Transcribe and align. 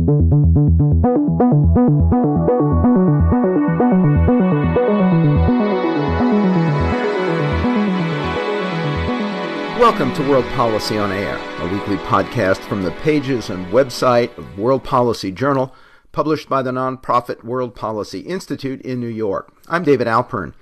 Welcome 0.00 0.40
to 10.14 10.26
World 10.26 10.46
Policy 10.52 10.96
on 10.96 11.12
Air, 11.12 11.36
a 11.36 11.68
weekly 11.68 11.98
podcast 11.98 12.60
from 12.60 12.82
the 12.82 12.92
pages 13.02 13.50
and 13.50 13.66
website 13.66 14.34
of 14.38 14.58
World 14.58 14.84
Policy 14.84 15.30
Journal, 15.30 15.74
published 16.12 16.48
by 16.48 16.62
the 16.62 16.70
nonprofit 16.70 17.44
World 17.44 17.74
Policy 17.74 18.20
Institute 18.20 18.80
in 18.80 19.00
New 19.00 19.06
York. 19.06 19.52
I'm 19.68 19.84
David 19.84 20.06
Alpern. 20.06 20.54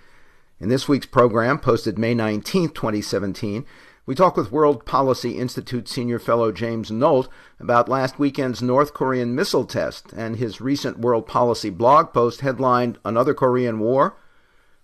In 0.59 0.69
this 0.69 0.89
week's 0.89 1.07
program, 1.07 1.61
posted 1.61 1.97
May 1.97 2.15
19, 2.15 2.71
2017, 2.71 3.65
we 4.09 4.15
talk 4.15 4.39
with 4.39 4.51
World 4.51 4.87
Policy 4.87 5.37
Institute 5.37 5.87
senior 5.87 6.19
fellow 6.19 6.51
James 6.51 6.91
Nolt 6.91 7.29
about 7.61 7.91
last 7.91 8.19
weekend's 8.19 8.63
North 8.63 8.95
Korean 8.95 9.35
missile 9.35 9.67
test 9.67 10.15
and 10.15 10.37
his 10.37 10.63
recent 10.63 10.99
World 10.99 11.27
Policy 11.27 11.69
blog 11.69 12.15
post 12.15 12.41
headlined 12.41 12.99
Another 13.05 13.35
Korean 13.35 13.81
War. 13.81 14.17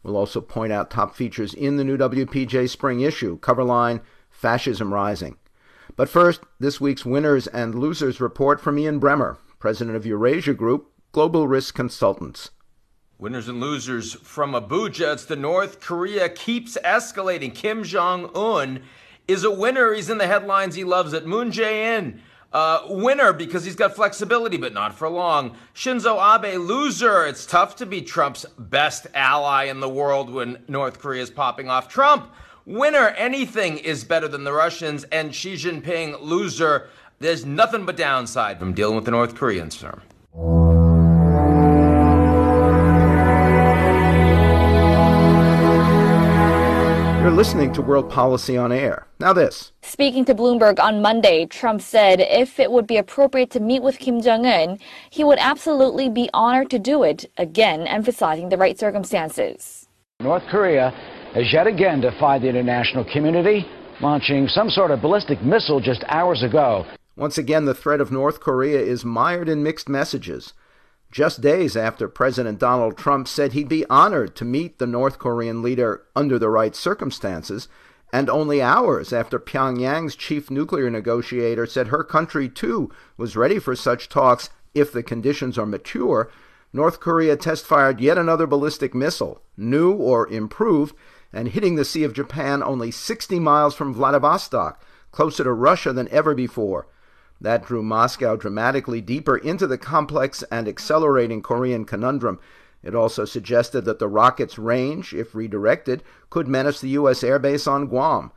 We'll 0.02 0.18
also 0.18 0.42
point 0.42 0.74
out 0.74 0.90
top 0.90 1.16
features 1.16 1.54
in 1.54 1.78
the 1.78 1.84
new 1.84 1.96
WPJ 1.96 2.68
spring 2.68 3.00
issue, 3.00 3.38
cover 3.38 3.64
line 3.64 4.02
Fascism 4.28 4.92
Rising. 4.92 5.38
But 5.96 6.10
first, 6.10 6.42
this 6.60 6.78
week's 6.78 7.06
winners 7.06 7.46
and 7.46 7.74
losers 7.74 8.20
report 8.20 8.60
from 8.60 8.78
Ian 8.78 9.00
Bremmer, 9.00 9.38
president 9.58 9.96
of 9.96 10.04
Eurasia 10.04 10.52
Group, 10.52 10.92
Global 11.12 11.48
Risk 11.48 11.74
Consultants. 11.74 12.50
Winners 13.16 13.48
and 13.48 13.58
losers 13.58 14.12
from 14.12 14.52
Abuja. 14.52 15.14
It's 15.14 15.24
the 15.24 15.34
North 15.34 15.80
Korea 15.80 16.28
keeps 16.28 16.76
escalating. 16.84 17.54
Kim 17.54 17.84
Jong 17.84 18.28
Un 18.34 18.82
is 19.26 19.44
a 19.44 19.50
winner. 19.50 19.92
He's 19.92 20.10
in 20.10 20.18
the 20.18 20.26
headlines. 20.26 20.74
He 20.74 20.84
loves 20.84 21.12
it. 21.12 21.26
Moon 21.26 21.50
Jae-in, 21.50 22.20
uh, 22.52 22.82
winner 22.88 23.32
because 23.32 23.64
he's 23.64 23.74
got 23.76 23.94
flexibility, 23.94 24.56
but 24.56 24.72
not 24.72 24.94
for 24.94 25.08
long. 25.08 25.56
Shinzo 25.74 26.18
Abe, 26.18 26.58
loser. 26.60 27.26
It's 27.26 27.46
tough 27.46 27.76
to 27.76 27.86
be 27.86 28.02
Trump's 28.02 28.44
best 28.58 29.06
ally 29.14 29.64
in 29.64 29.80
the 29.80 29.88
world 29.88 30.30
when 30.30 30.62
North 30.68 30.98
Korea 30.98 31.22
is 31.22 31.30
popping 31.30 31.68
off. 31.68 31.88
Trump, 31.88 32.32
winner. 32.64 33.08
Anything 33.08 33.78
is 33.78 34.04
better 34.04 34.28
than 34.28 34.44
the 34.44 34.52
Russians. 34.52 35.04
And 35.04 35.34
Xi 35.34 35.54
Jinping, 35.54 36.20
loser. 36.20 36.88
There's 37.18 37.44
nothing 37.44 37.86
but 37.86 37.96
downside 37.96 38.58
from 38.58 38.74
dealing 38.74 38.96
with 38.96 39.04
the 39.04 39.10
North 39.10 39.34
Koreans, 39.34 39.78
sir. 39.78 40.00
Listening 47.34 47.72
to 47.72 47.82
World 47.82 48.08
Policy 48.08 48.56
on 48.56 48.70
Air. 48.70 49.08
Now, 49.18 49.32
this. 49.32 49.72
Speaking 49.82 50.24
to 50.26 50.34
Bloomberg 50.36 50.78
on 50.78 51.02
Monday, 51.02 51.46
Trump 51.46 51.80
said 51.82 52.20
if 52.20 52.60
it 52.60 52.70
would 52.70 52.86
be 52.86 52.96
appropriate 52.96 53.50
to 53.50 53.60
meet 53.60 53.82
with 53.82 53.98
Kim 53.98 54.20
Jong 54.22 54.46
un, 54.46 54.78
he 55.10 55.24
would 55.24 55.38
absolutely 55.40 56.08
be 56.08 56.30
honored 56.32 56.70
to 56.70 56.78
do 56.78 57.02
it, 57.02 57.28
again 57.36 57.88
emphasizing 57.88 58.50
the 58.50 58.56
right 58.56 58.78
circumstances. 58.78 59.88
North 60.20 60.44
Korea 60.48 60.90
has 61.34 61.52
yet 61.52 61.66
again 61.66 62.00
defied 62.00 62.42
the 62.42 62.48
international 62.48 63.04
community, 63.12 63.66
launching 64.00 64.46
some 64.46 64.70
sort 64.70 64.92
of 64.92 65.02
ballistic 65.02 65.42
missile 65.42 65.80
just 65.80 66.04
hours 66.06 66.44
ago. 66.44 66.86
Once 67.16 67.36
again, 67.36 67.64
the 67.64 67.74
threat 67.74 68.00
of 68.00 68.12
North 68.12 68.38
Korea 68.38 68.78
is 68.78 69.04
mired 69.04 69.48
in 69.48 69.62
mixed 69.62 69.88
messages 69.88 70.52
just 71.14 71.40
days 71.40 71.76
after 71.76 72.08
President 72.08 72.58
Donald 72.58 72.98
Trump 72.98 73.28
said 73.28 73.52
he'd 73.52 73.68
be 73.68 73.86
honored 73.86 74.34
to 74.34 74.44
meet 74.44 74.80
the 74.80 74.86
North 74.86 75.16
Korean 75.20 75.62
leader 75.62 76.02
under 76.16 76.40
the 76.40 76.48
right 76.48 76.74
circumstances, 76.74 77.68
and 78.12 78.28
only 78.28 78.60
hours 78.60 79.12
after 79.12 79.38
Pyongyang's 79.38 80.16
chief 80.16 80.50
nuclear 80.50 80.90
negotiator 80.90 81.66
said 81.66 81.86
her 81.86 82.02
country 82.02 82.48
too 82.48 82.90
was 83.16 83.36
ready 83.36 83.60
for 83.60 83.76
such 83.76 84.08
talks 84.08 84.50
if 84.74 84.90
the 84.90 85.04
conditions 85.04 85.56
are 85.56 85.66
mature, 85.66 86.32
North 86.72 86.98
Korea 86.98 87.36
test 87.36 87.64
fired 87.64 88.00
yet 88.00 88.18
another 88.18 88.48
ballistic 88.48 88.92
missile, 88.92 89.40
new 89.56 89.92
or 89.92 90.26
improved, 90.26 90.96
and 91.32 91.46
hitting 91.46 91.76
the 91.76 91.84
Sea 91.84 92.02
of 92.02 92.12
Japan 92.12 92.60
only 92.60 92.90
60 92.90 93.38
miles 93.38 93.76
from 93.76 93.94
Vladivostok, 93.94 94.82
closer 95.12 95.44
to 95.44 95.52
Russia 95.52 95.92
than 95.92 96.08
ever 96.08 96.34
before. 96.34 96.88
That 97.40 97.66
drew 97.66 97.82
Moscow 97.82 98.36
dramatically 98.36 99.00
deeper 99.00 99.36
into 99.36 99.66
the 99.66 99.78
complex 99.78 100.42
and 100.50 100.68
accelerating 100.68 101.42
Korean 101.42 101.84
conundrum. 101.84 102.38
It 102.82 102.94
also 102.94 103.24
suggested 103.24 103.84
that 103.84 103.98
the 103.98 104.08
rocket's 104.08 104.58
range, 104.58 105.12
if 105.14 105.34
redirected, 105.34 106.02
could 106.30 106.48
menace 106.48 106.80
the 106.80 106.90
U.S. 106.90 107.22
airbase 107.22 107.70
on 107.70 107.86
Guam. 107.86 108.30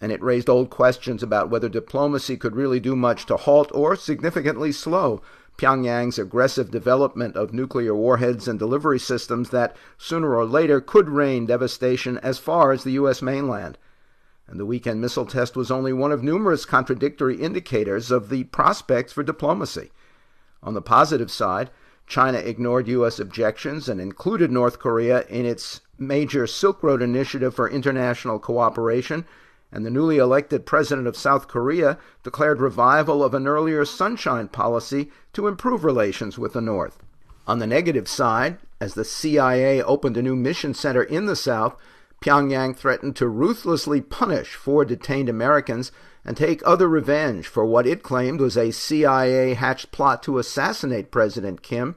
And 0.00 0.12
it 0.12 0.22
raised 0.22 0.50
old 0.50 0.70
questions 0.70 1.22
about 1.22 1.48
whether 1.48 1.68
diplomacy 1.68 2.36
could 2.36 2.56
really 2.56 2.80
do 2.80 2.94
much 2.94 3.26
to 3.26 3.36
halt 3.36 3.70
or 3.72 3.96
significantly 3.96 4.72
slow 4.72 5.22
Pyongyang's 5.56 6.18
aggressive 6.18 6.70
development 6.70 7.36
of 7.36 7.52
nuclear 7.52 7.94
warheads 7.94 8.48
and 8.48 8.58
delivery 8.58 8.98
systems 8.98 9.50
that, 9.50 9.76
sooner 9.96 10.34
or 10.34 10.44
later, 10.44 10.80
could 10.80 11.08
rain 11.08 11.46
devastation 11.46 12.18
as 12.18 12.38
far 12.38 12.72
as 12.72 12.82
the 12.82 12.92
U.S. 12.92 13.22
mainland 13.22 13.78
and 14.46 14.60
the 14.60 14.66
weekend 14.66 15.00
missile 15.00 15.26
test 15.26 15.56
was 15.56 15.70
only 15.70 15.92
one 15.92 16.12
of 16.12 16.22
numerous 16.22 16.64
contradictory 16.64 17.36
indicators 17.36 18.10
of 18.10 18.28
the 18.28 18.44
prospects 18.44 19.12
for 19.12 19.22
diplomacy. 19.22 19.90
On 20.62 20.74
the 20.74 20.82
positive 20.82 21.30
side, 21.30 21.70
China 22.06 22.38
ignored 22.38 22.88
U.S. 22.88 23.18
objections 23.18 23.88
and 23.88 24.00
included 24.00 24.50
North 24.50 24.78
Korea 24.78 25.24
in 25.28 25.46
its 25.46 25.80
major 25.98 26.46
Silk 26.46 26.82
Road 26.82 27.00
initiative 27.02 27.54
for 27.54 27.68
international 27.68 28.38
cooperation, 28.38 29.24
and 29.72 29.84
the 29.84 29.90
newly 29.90 30.18
elected 30.18 30.66
president 30.66 31.06
of 31.06 31.16
South 31.16 31.48
Korea 31.48 31.98
declared 32.22 32.60
revival 32.60 33.24
of 33.24 33.34
an 33.34 33.48
earlier 33.48 33.84
sunshine 33.84 34.48
policy 34.48 35.10
to 35.32 35.46
improve 35.46 35.84
relations 35.84 36.38
with 36.38 36.52
the 36.52 36.60
North. 36.60 37.02
On 37.46 37.58
the 37.58 37.66
negative 37.66 38.08
side, 38.08 38.58
as 38.80 38.94
the 38.94 39.04
CIA 39.04 39.82
opened 39.82 40.16
a 40.16 40.22
new 40.22 40.36
mission 40.36 40.74
center 40.74 41.02
in 41.02 41.26
the 41.26 41.36
South, 41.36 41.76
Pyongyang 42.24 42.74
threatened 42.74 43.16
to 43.16 43.28
ruthlessly 43.28 44.00
punish 44.00 44.54
four 44.54 44.86
detained 44.86 45.28
Americans 45.28 45.92
and 46.24 46.38
take 46.38 46.62
other 46.64 46.88
revenge 46.88 47.46
for 47.46 47.66
what 47.66 47.86
it 47.86 48.02
claimed 48.02 48.40
was 48.40 48.56
a 48.56 48.70
CIA 48.70 49.52
hatched 49.52 49.92
plot 49.92 50.22
to 50.22 50.38
assassinate 50.38 51.10
President 51.10 51.62
Kim 51.62 51.96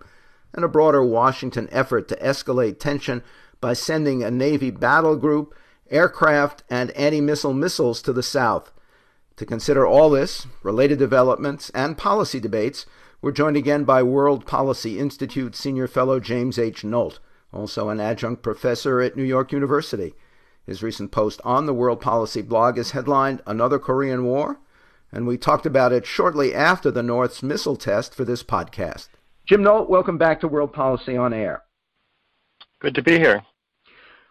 and 0.52 0.66
a 0.66 0.68
broader 0.68 1.02
Washington 1.02 1.70
effort 1.72 2.10
to 2.10 2.18
escalate 2.18 2.78
tension 2.78 3.24
by 3.62 3.72
sending 3.72 4.22
a 4.22 4.30
Navy 4.30 4.70
battle 4.70 5.16
group, 5.16 5.56
aircraft, 5.90 6.62
and 6.70 6.92
anti 6.92 7.22
missile 7.22 7.54
missiles 7.54 8.02
to 8.02 8.12
the 8.12 8.22
South. 8.22 8.74
To 9.38 9.46
consider 9.46 9.88
all 9.88 10.10
this, 10.10 10.46
related 10.62 11.00
developments, 11.00 11.70
and 11.70 11.98
policy 11.98 12.42
debates, 12.42 12.86
we're 13.22 13.32
joined 13.32 13.56
again 13.56 13.86
by 13.86 14.04
World 14.04 14.46
Policy 14.46 15.00
Institute 15.00 15.56
Senior 15.56 15.88
Fellow 15.88 16.20
James 16.20 16.60
H. 16.60 16.84
Nolt 16.84 17.20
also 17.53 17.90
an 17.90 18.00
adjunct 18.00 18.44
professor 18.44 19.02
at 19.02 19.16
New 19.16 19.24
York 19.24 19.52
University. 19.52 20.13
His 20.66 20.84
recent 20.84 21.12
post 21.12 21.40
on 21.44 21.66
the 21.66 21.74
World 21.74 22.02
Policy 22.02 22.41
blog 22.41 22.78
is 22.78 22.91
headlined 22.91 23.41
Another 23.47 23.80
Korean 23.80 24.25
War, 24.25 24.59
and 25.12 25.25
we 25.25 25.38
talked 25.38 25.66
about 25.66 25.94
it 25.94 26.06
shortly 26.06 26.53
after 26.53 26.91
the 26.91 27.03
North's 27.03 27.41
missile 27.41 27.78
test 27.78 28.13
for 28.13 28.25
this 28.25 28.44
podcast. 28.44 29.07
Jim 29.46 29.63
Nolt, 29.63 29.90
welcome 29.90 30.18
back 30.18 30.41
to 30.41 30.47
World 30.47 30.74
Policy 30.74 31.16
on 31.16 31.34
Air. 31.34 31.63
Good 32.80 32.96
to 32.96 33.02
be 33.02 33.18
here. 33.18 33.44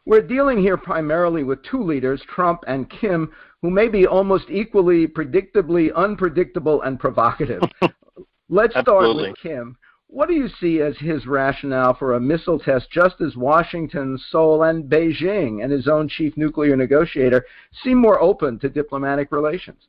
We're 0.04 0.22
dealing 0.22 0.58
here 0.58 0.76
primarily 0.76 1.42
with 1.42 1.64
two 1.64 1.82
leaders, 1.82 2.22
Trump 2.22 2.64
and 2.68 2.88
Kim, 2.88 3.32
who 3.62 3.70
may 3.70 3.88
be 3.88 4.06
almost 4.06 4.50
equally 4.50 5.08
predictably 5.08 5.92
unpredictable 5.94 6.82
and 6.82 7.00
provocative. 7.00 7.62
Let's 8.48 8.78
start 8.78 9.16
with 9.16 9.36
Kim. 9.42 9.76
What 10.08 10.28
do 10.28 10.34
you 10.34 10.48
see 10.60 10.80
as 10.80 10.96
his 10.98 11.26
rationale 11.26 11.94
for 11.94 12.14
a 12.14 12.20
missile 12.20 12.58
test 12.58 12.90
just 12.90 13.20
as 13.20 13.36
Washington, 13.36 14.18
Seoul, 14.30 14.62
and 14.62 14.84
Beijing 14.84 15.62
and 15.62 15.72
his 15.72 15.88
own 15.88 16.08
chief 16.08 16.36
nuclear 16.36 16.76
negotiator 16.76 17.44
seem 17.82 17.98
more 17.98 18.20
open 18.20 18.58
to 18.60 18.68
diplomatic 18.68 19.32
relations? 19.32 19.88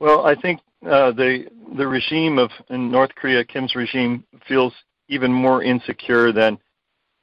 Well, 0.00 0.26
I 0.26 0.34
think 0.34 0.60
uh, 0.84 1.12
the 1.12 1.46
the 1.76 1.86
regime 1.86 2.38
of 2.38 2.50
North 2.70 3.14
Korea, 3.14 3.44
Kim's 3.44 3.74
regime, 3.74 4.24
feels 4.46 4.72
even 5.08 5.32
more 5.32 5.62
insecure 5.62 6.32
than 6.32 6.58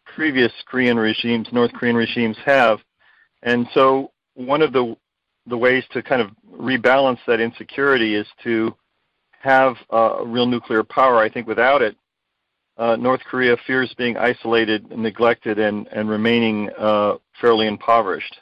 previous 0.05 0.51
Korean 0.65 0.97
regimes, 0.97 1.47
North 1.51 1.73
Korean 1.73 1.95
regimes 1.95 2.37
have, 2.45 2.79
and 3.43 3.67
so 3.73 4.11
one 4.35 4.61
of 4.61 4.73
the 4.73 4.95
the 5.47 5.57
ways 5.57 5.83
to 5.91 6.01
kind 6.01 6.21
of 6.21 6.31
rebalance 6.51 7.19
that 7.27 7.39
insecurity 7.39 8.15
is 8.15 8.27
to 8.43 8.75
have 9.45 9.75
uh, 9.93 10.25
real 10.25 10.47
nuclear 10.47 10.83
power. 10.83 11.19
I 11.19 11.29
think 11.29 11.47
without 11.47 11.81
it, 11.81 11.95
uh, 12.77 12.97
North 12.97 13.21
Korea 13.29 13.55
fears 13.65 13.93
being 13.97 14.17
isolated, 14.17 14.89
neglected, 14.91 15.59
and, 15.59 15.87
and 15.93 16.09
remaining 16.09 16.69
uh, 16.77 17.15
fairly 17.39 17.67
impoverished. 17.67 18.35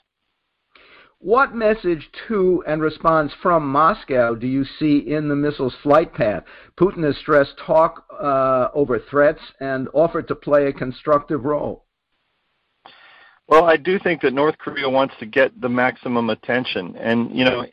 What 1.19 1.55
message 1.55 2.09
to 2.27 2.63
and 2.67 2.81
response 2.81 3.31
from 3.41 3.69
Moscow 3.69 4.35
do 4.35 4.47
you 4.47 4.65
see 4.79 4.97
in 4.97 5.29
the 5.29 5.35
missile's 5.35 5.75
flight 5.83 6.13
path? 6.13 6.43
Putin 6.77 7.03
has 7.05 7.15
stressed 7.17 7.53
talk 7.65 8.05
uh, 8.21 8.69
over 8.73 8.99
threats 8.99 9.39
and 9.59 9.87
offered 9.93 10.27
to 10.29 10.35
play 10.35 10.67
a 10.67 10.73
constructive 10.73 11.45
role. 11.45 11.85
Well, 13.47 13.65
I 13.65 13.77
do 13.77 13.99
think 13.99 14.21
that 14.21 14.33
North 14.33 14.57
Korea 14.57 14.89
wants 14.89 15.13
to 15.19 15.25
get 15.25 15.59
the 15.61 15.69
maximum 15.69 16.29
attention, 16.29 16.95
and 16.97 17.33
you 17.37 17.45
know 17.45 17.65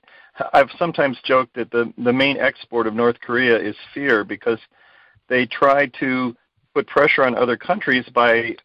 I've 0.53 0.71
sometimes 0.79 1.19
joked 1.25 1.55
that 1.55 1.71
the 1.71 1.93
the 1.99 2.13
main 2.13 2.37
export 2.39 2.87
of 2.87 2.95
North 2.95 3.21
Korea 3.21 3.59
is 3.59 3.77
fear 3.95 4.25
because 4.25 4.59
they 5.29 5.47
try 5.47 5.87
to 6.01 6.37
put 6.75 6.87
pressure 6.87 7.25
on 7.25 7.35
other 7.35 7.57
countries 7.57 8.05
by 8.15 8.57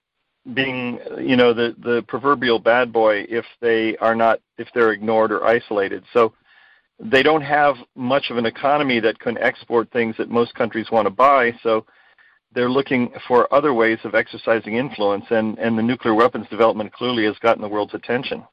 being 0.53 0.99
you 1.19 1.35
know 1.35 1.53
the 1.53 1.75
the 1.79 2.03
proverbial 2.07 2.59
bad 2.59 2.93
boy 2.93 3.25
if 3.29 3.45
they 3.61 3.97
are 3.97 4.15
not 4.15 4.39
if 4.57 4.67
they're 4.73 4.91
ignored 4.91 5.31
or 5.31 5.45
isolated. 5.45 6.03
So 6.13 6.33
they 6.99 7.23
don't 7.23 7.41
have 7.41 7.75
much 7.95 8.29
of 8.29 8.37
an 8.37 8.45
economy 8.45 8.99
that 9.01 9.19
can 9.19 9.37
export 9.39 9.91
things 9.91 10.15
that 10.17 10.29
most 10.29 10.53
countries 10.55 10.91
want 10.91 11.07
to 11.07 11.09
buy. 11.09 11.53
So 11.61 11.85
they're 12.53 12.69
looking 12.69 13.11
for 13.27 13.53
other 13.53 13.73
ways 13.73 13.99
of 14.03 14.15
exercising 14.15 14.75
influence 14.75 15.25
and 15.29 15.57
and 15.57 15.77
the 15.77 15.83
nuclear 15.83 16.13
weapons 16.13 16.47
development 16.49 16.93
clearly 16.93 17.25
has 17.25 17.37
gotten 17.39 17.61
the 17.61 17.67
world's 17.67 17.93
attention 17.93 18.43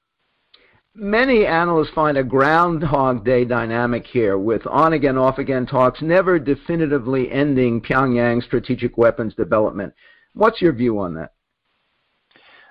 Many 0.94 1.46
analysts 1.46 1.94
find 1.94 2.18
a 2.18 2.24
Groundhog 2.24 3.24
Day 3.24 3.46
dynamic 3.46 4.06
here, 4.06 4.36
with 4.36 4.66
on 4.66 4.92
again, 4.92 5.16
off 5.16 5.38
again 5.38 5.64
talks 5.64 6.02
never 6.02 6.38
definitively 6.38 7.32
ending 7.32 7.80
Pyongyang's 7.80 8.44
strategic 8.44 8.98
weapons 8.98 9.34
development. 9.34 9.94
What's 10.34 10.60
your 10.60 10.72
view 10.72 10.98
on 10.98 11.14
that? 11.14 11.32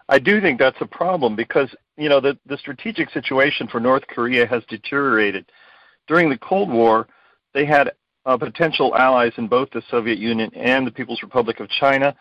I 0.07 0.19
do 0.19 0.39
think 0.39 0.59
that's 0.59 0.81
a 0.81 0.85
problem 0.85 1.35
because 1.35 1.73
you 1.97 2.09
know 2.09 2.19
the 2.19 2.37
the 2.45 2.57
strategic 2.57 3.09
situation 3.09 3.67
for 3.67 3.79
North 3.79 4.05
Korea 4.05 4.45
has 4.45 4.63
deteriorated. 4.69 5.51
During 6.07 6.29
the 6.29 6.37
Cold 6.37 6.69
War, 6.69 7.07
they 7.55 7.65
had 7.65 7.91
uh, 8.27 8.37
potential 8.37 8.95
allies 8.95 9.33
in 9.37 9.47
both 9.47 9.71
the 9.71 9.81
Soviet 9.89 10.19
Union 10.19 10.51
and 10.53 10.85
the 10.85 10.91
People's 10.91 11.23
Republic 11.23 11.59
of 11.59 11.69
China. 11.69 12.15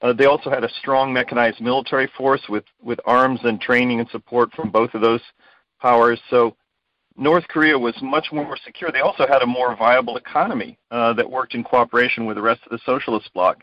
Uh, 0.00 0.14
they 0.14 0.24
also 0.24 0.48
had 0.48 0.64
a 0.64 0.72
strong 0.80 1.12
mechanized 1.12 1.60
military 1.60 2.10
force 2.16 2.42
with, 2.48 2.64
with 2.82 2.98
arms 3.04 3.38
and 3.44 3.60
training 3.60 4.00
and 4.00 4.08
support 4.08 4.52
from 4.52 4.70
both 4.70 4.94
of 4.94 5.00
those 5.00 5.20
powers. 5.82 6.20
So 6.30 6.56
North 7.16 7.46
Korea 7.48 7.78
was 7.78 7.94
much 8.00 8.28
more 8.32 8.56
secure. 8.64 8.90
They 8.90 9.00
also 9.00 9.26
had 9.26 9.42
a 9.42 9.46
more 9.46 9.76
viable 9.76 10.16
economy 10.16 10.78
uh, 10.90 11.12
that 11.14 11.30
worked 11.30 11.54
in 11.54 11.64
cooperation 11.64 12.24
with 12.24 12.36
the 12.36 12.42
rest 12.42 12.60
of 12.64 12.70
the 12.70 12.80
socialist 12.86 13.30
bloc. 13.34 13.62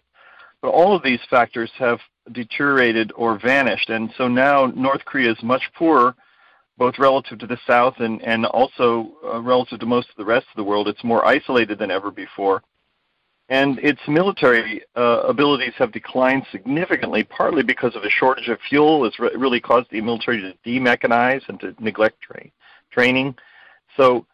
But 0.61 0.69
all 0.69 0.95
of 0.95 1.01
these 1.01 1.21
factors 1.29 1.71
have 1.79 1.99
deteriorated 2.33 3.11
or 3.15 3.39
vanished, 3.39 3.89
and 3.89 4.13
so 4.17 4.27
now 4.27 4.67
North 4.67 5.03
Korea 5.05 5.31
is 5.31 5.41
much 5.41 5.63
poorer, 5.75 6.13
both 6.77 6.99
relative 6.99 7.39
to 7.39 7.47
the 7.47 7.57
South 7.65 7.95
and, 7.99 8.21
and 8.21 8.45
also 8.45 9.13
uh, 9.25 9.41
relative 9.41 9.79
to 9.79 9.85
most 9.85 10.09
of 10.09 10.15
the 10.17 10.25
rest 10.25 10.47
of 10.51 10.57
the 10.57 10.63
world. 10.63 10.87
It's 10.87 11.03
more 11.03 11.25
isolated 11.25 11.79
than 11.79 11.91
ever 11.91 12.11
before. 12.11 12.61
And 13.49 13.79
its 13.79 13.99
military 14.07 14.83
uh, 14.95 15.21
abilities 15.27 15.73
have 15.77 15.91
declined 15.91 16.45
significantly, 16.51 17.23
partly 17.23 17.63
because 17.63 17.95
of 17.95 18.03
a 18.03 18.09
shortage 18.09 18.47
of 18.47 18.59
fuel. 18.69 19.05
It's 19.05 19.19
re- 19.19 19.31
really 19.35 19.59
caused 19.59 19.89
the 19.89 20.01
military 20.01 20.39
to 20.39 20.53
demechanize 20.69 21.41
and 21.49 21.59
to 21.61 21.75
neglect 21.79 22.21
tra- 22.21 22.51
training. 22.91 23.35
So 23.97 24.27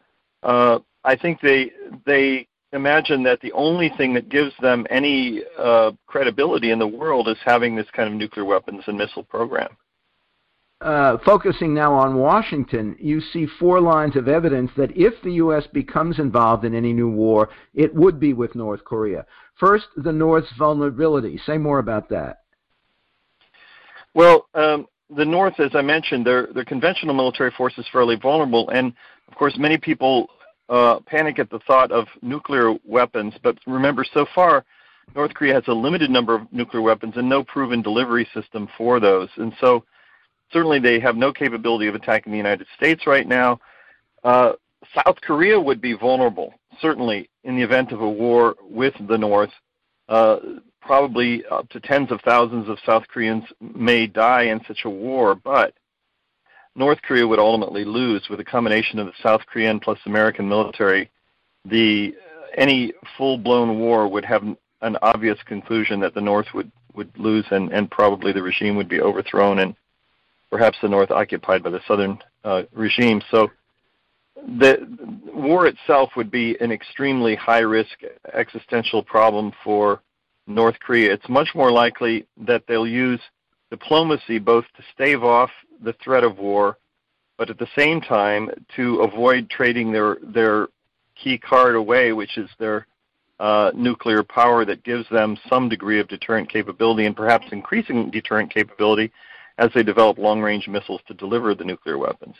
uh, 0.43 0.79
I 1.05 1.15
think 1.15 1.39
they 1.39 1.71
they 2.05 2.47
imagine 2.73 3.23
that 3.23 3.39
the 3.39 3.53
only 3.53 3.89
thing 3.97 4.13
that 4.15 4.27
gives 4.27 4.51
them 4.59 4.85
any 4.89 5.43
uh, 5.57 5.93
credibility 6.07 6.71
in 6.71 6.79
the 6.79 6.87
world 6.87 7.29
is 7.29 7.37
having 7.45 7.73
this 7.73 7.87
kind 7.93 8.09
of 8.09 8.15
nuclear 8.15 8.43
weapons 8.43 8.83
and 8.87 8.97
missile 8.97 9.23
program. 9.23 9.77
Uh, 10.81 11.17
focusing 11.25 11.73
now 11.73 11.93
on 11.93 12.17
Washington, 12.17 12.97
you 12.99 13.21
see 13.21 13.47
four 13.59 13.79
lines 13.79 14.15
of 14.17 14.27
evidence 14.27 14.69
that 14.75 14.95
if 14.95 15.13
the 15.23 15.31
U.S. 15.33 15.65
becomes 15.71 16.19
involved 16.19 16.65
in 16.65 16.75
any 16.75 16.91
new 16.91 17.09
war, 17.09 17.49
it 17.73 17.95
would 17.95 18.19
be 18.19 18.33
with 18.33 18.55
North 18.55 18.83
Korea. 18.83 19.25
First, 19.57 19.85
the 19.95 20.11
North's 20.11 20.51
vulnerability. 20.57 21.39
Say 21.45 21.57
more 21.57 21.79
about 21.79 22.09
that. 22.09 22.41
Well, 24.13 24.47
um, 24.53 24.87
the 25.15 25.23
North, 25.23 25.59
as 25.59 25.71
I 25.75 25.81
mentioned, 25.81 26.25
their 26.25 26.47
their 26.53 26.65
conventional 26.65 27.13
military 27.13 27.51
force 27.51 27.77
is 27.77 27.85
fairly 27.91 28.17
vulnerable, 28.17 28.69
and 28.69 28.93
of 29.29 29.35
course, 29.35 29.55
many 29.57 29.77
people 29.77 30.27
uh, 30.67 30.99
panic 31.05 31.39
at 31.39 31.49
the 31.49 31.59
thought 31.59 31.91
of 31.91 32.07
nuclear 32.21 32.75
weapons. 32.83 33.33
But 33.43 33.57
remember, 33.65 34.05
so 34.13 34.25
far, 34.35 34.65
North 35.15 35.33
Korea 35.33 35.53
has 35.53 35.63
a 35.67 35.73
limited 35.73 36.09
number 36.09 36.35
of 36.35 36.51
nuclear 36.51 36.81
weapons 36.81 37.13
and 37.15 37.29
no 37.29 37.43
proven 37.43 37.81
delivery 37.81 38.27
system 38.33 38.67
for 38.77 38.99
those, 38.99 39.29
and 39.37 39.53
so 39.61 39.85
certainly 40.51 40.79
they 40.79 40.99
have 40.99 41.15
no 41.15 41.31
capability 41.31 41.87
of 41.87 41.95
attacking 41.95 42.31
the 42.31 42.37
United 42.37 42.67
States 42.75 43.07
right 43.07 43.27
now. 43.27 43.59
Uh, 44.23 44.53
South 44.93 45.19
Korea 45.21 45.59
would 45.59 45.81
be 45.81 45.93
vulnerable, 45.93 46.53
certainly 46.79 47.29
in 47.43 47.55
the 47.55 47.63
event 47.63 47.91
of 47.91 48.01
a 48.01 48.09
war 48.09 48.55
with 48.61 48.93
the 49.07 49.17
North. 49.17 49.51
Uh, 50.07 50.37
probably 50.81 51.43
up 51.47 51.67
to 51.69 51.79
tens 51.79 52.11
of 52.11 52.21
thousands 52.21 52.69
of 52.69 52.77
South 52.85 53.03
Koreans 53.07 53.43
may 53.59 54.05
die 54.05 54.43
in 54.43 54.61
such 54.67 54.85
a 54.85 54.89
war, 54.89 55.33
but 55.35 55.73
North 56.75 57.01
Korea 57.01 57.27
would 57.27 57.39
ultimately 57.39 57.85
lose 57.85 58.27
with 58.29 58.39
a 58.39 58.45
combination 58.45 58.99
of 58.99 59.07
the 59.07 59.13
South 59.23 59.41
Korean 59.47 59.79
plus 59.79 59.97
American 60.05 60.47
military. 60.47 61.09
The 61.65 62.13
any 62.57 62.93
full-blown 63.17 63.79
war 63.79 64.07
would 64.07 64.25
have 64.25 64.43
an 64.81 64.97
obvious 65.01 65.39
conclusion 65.45 65.99
that 66.01 66.13
the 66.13 66.21
North 66.21 66.47
would 66.53 66.71
would 66.93 67.11
lose 67.17 67.45
and 67.51 67.71
and 67.73 67.89
probably 67.89 68.31
the 68.31 68.43
regime 68.43 68.75
would 68.75 68.87
be 68.87 69.01
overthrown 69.01 69.59
and 69.59 69.75
perhaps 70.55 70.77
the 70.81 70.87
north 70.87 71.11
occupied 71.11 71.61
by 71.61 71.69
the 71.69 71.81
southern 71.85 72.17
uh, 72.45 72.63
regime. 72.71 73.21
So 73.29 73.51
the 74.61 74.87
war 75.33 75.67
itself 75.67 76.11
would 76.15 76.31
be 76.31 76.55
an 76.61 76.71
extremely 76.71 77.35
high 77.35 77.65
risk 77.77 77.97
existential 78.33 79.03
problem 79.03 79.51
for 79.65 80.01
North 80.47 80.79
Korea. 80.79 81.11
It's 81.11 81.27
much 81.27 81.49
more 81.55 81.71
likely 81.71 82.25
that 82.37 82.63
they'll 82.69 82.87
use 82.87 83.19
diplomacy 83.69 84.39
both 84.39 84.63
to 84.77 84.83
stave 84.93 85.25
off 85.25 85.49
the 85.83 85.93
threat 86.01 86.23
of 86.23 86.37
war, 86.37 86.77
but 87.37 87.49
at 87.49 87.59
the 87.59 87.67
same 87.77 87.99
time 87.99 88.49
to 88.77 89.01
avoid 89.01 89.49
trading 89.49 89.91
their 89.91 90.19
their 90.23 90.69
key 91.21 91.37
card 91.37 91.75
away, 91.75 92.13
which 92.13 92.37
is 92.37 92.49
their 92.59 92.87
uh, 93.41 93.71
nuclear 93.75 94.23
power 94.23 94.63
that 94.63 94.85
gives 94.85 95.05
them 95.09 95.37
some 95.49 95.67
degree 95.67 95.99
of 95.99 96.07
deterrent 96.07 96.47
capability 96.49 97.05
and 97.05 97.17
perhaps 97.17 97.45
increasing 97.51 98.09
deterrent 98.09 98.53
capability 98.53 99.11
as 99.57 99.69
they 99.73 99.83
develop 99.83 100.17
long 100.17 100.41
range 100.41 100.67
missiles 100.67 101.01
to 101.07 101.13
deliver 101.13 101.55
the 101.55 101.63
nuclear 101.63 101.97
weapons. 101.97 102.35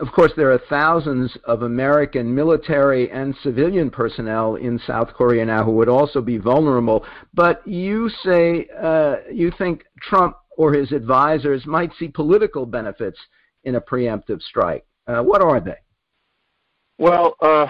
Of 0.00 0.10
course, 0.10 0.32
there 0.36 0.50
are 0.50 0.60
thousands 0.68 1.36
of 1.44 1.62
American 1.62 2.34
military 2.34 3.10
and 3.12 3.34
civilian 3.42 3.90
personnel 3.90 4.56
in 4.56 4.80
South 4.86 5.08
Korea 5.14 5.44
now 5.44 5.62
who 5.62 5.70
would 5.72 5.88
also 5.88 6.20
be 6.20 6.36
vulnerable. 6.36 7.04
But 7.32 7.66
you 7.66 8.08
say 8.24 8.66
uh, 8.82 9.16
you 9.32 9.52
think 9.56 9.84
Trump 10.00 10.36
or 10.56 10.72
his 10.72 10.90
advisors 10.90 11.64
might 11.64 11.92
see 11.98 12.08
political 12.08 12.66
benefits 12.66 13.18
in 13.62 13.76
a 13.76 13.80
preemptive 13.80 14.42
strike. 14.42 14.84
Uh, 15.06 15.22
what 15.22 15.42
are 15.42 15.60
they? 15.60 15.76
Well, 16.98 17.36
uh, 17.40 17.66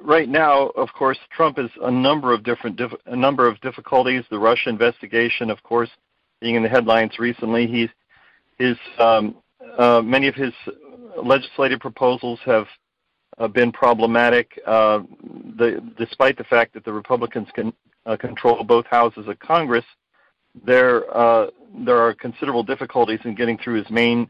right 0.00 0.28
now, 0.28 0.68
of 0.70 0.88
course, 0.92 1.18
Trump 1.30 1.58
has 1.58 1.70
a 1.82 1.90
number 1.90 2.32
of 2.32 2.42
different 2.42 2.76
dif- 2.76 2.92
a 3.06 3.16
number 3.16 3.46
of 3.46 3.60
difficulties. 3.60 4.24
The 4.30 4.38
Russia 4.38 4.68
investigation, 4.68 5.48
of 5.50 5.62
course, 5.62 5.90
being 6.40 6.54
in 6.54 6.62
the 6.62 6.68
headlines 6.68 7.18
recently. 7.18 7.66
He's 7.66 7.88
his 8.58 8.76
um, 8.98 9.36
uh, 9.78 10.02
many 10.02 10.28
of 10.28 10.34
his 10.34 10.52
legislative 11.22 11.80
proposals 11.80 12.38
have 12.44 12.66
uh, 13.38 13.48
been 13.48 13.72
problematic. 13.72 14.60
Uh, 14.66 15.00
the, 15.56 15.82
despite 15.98 16.36
the 16.36 16.44
fact 16.44 16.74
that 16.74 16.84
the 16.84 16.92
Republicans 16.92 17.48
can 17.54 17.72
uh, 18.06 18.16
control 18.16 18.62
both 18.64 18.86
houses 18.86 19.26
of 19.28 19.38
Congress, 19.38 19.84
there 20.64 21.16
uh, 21.16 21.46
there 21.86 21.98
are 21.98 22.12
considerable 22.14 22.62
difficulties 22.62 23.20
in 23.24 23.34
getting 23.34 23.56
through 23.58 23.74
his 23.74 23.90
main 23.90 24.28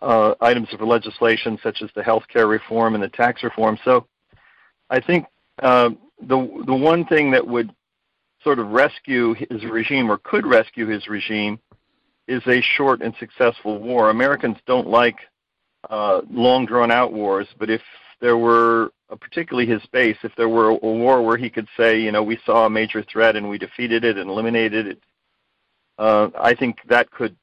uh, 0.00 0.34
items 0.40 0.68
of 0.72 0.80
legislation, 0.80 1.58
such 1.62 1.82
as 1.82 1.90
the 1.96 2.02
health 2.02 2.22
care 2.32 2.46
reform 2.46 2.94
and 2.94 3.02
the 3.02 3.08
tax 3.08 3.42
reform. 3.42 3.78
So, 3.84 4.06
I 4.90 5.00
think 5.00 5.26
the 5.58 5.96
the 6.20 6.74
one 6.74 7.04
thing 7.06 7.30
that 7.32 7.46
would 7.46 7.74
sort 8.42 8.58
of 8.58 8.68
rescue 8.68 9.34
his 9.34 9.64
regime 9.64 10.10
or 10.10 10.18
could 10.18 10.46
rescue 10.46 10.86
his 10.86 11.08
regime 11.08 11.58
is 12.26 12.42
a 12.46 12.60
short 12.76 13.02
and 13.02 13.14
successful 13.18 13.78
war. 13.78 14.10
Americans 14.10 14.56
don't 14.66 14.86
like 14.86 15.16
uh, 15.88 16.20
long 16.30 16.66
drawn 16.66 16.90
out 16.90 17.12
wars, 17.12 17.48
but 17.58 17.70
if 17.70 17.82
there 18.20 18.36
were, 18.36 18.92
uh, 19.10 19.16
particularly 19.16 19.66
his 19.66 19.82
base, 19.92 20.16
if 20.22 20.32
there 20.36 20.48
were 20.48 20.68
a 20.68 20.76
war 20.76 21.22
where 21.24 21.36
he 21.36 21.50
could 21.50 21.68
say, 21.76 22.00
you 22.00 22.12
know, 22.12 22.22
we 22.22 22.38
saw 22.44 22.66
a 22.66 22.70
major 22.70 23.02
threat 23.02 23.36
and 23.36 23.48
we 23.48 23.58
defeated 23.58 24.04
it 24.04 24.16
and 24.16 24.30
eliminated 24.30 24.86
it, 24.86 25.02
uh, 25.98 26.28
I 26.38 26.54
think 26.54 26.78
that 26.88 27.10
could 27.10 27.36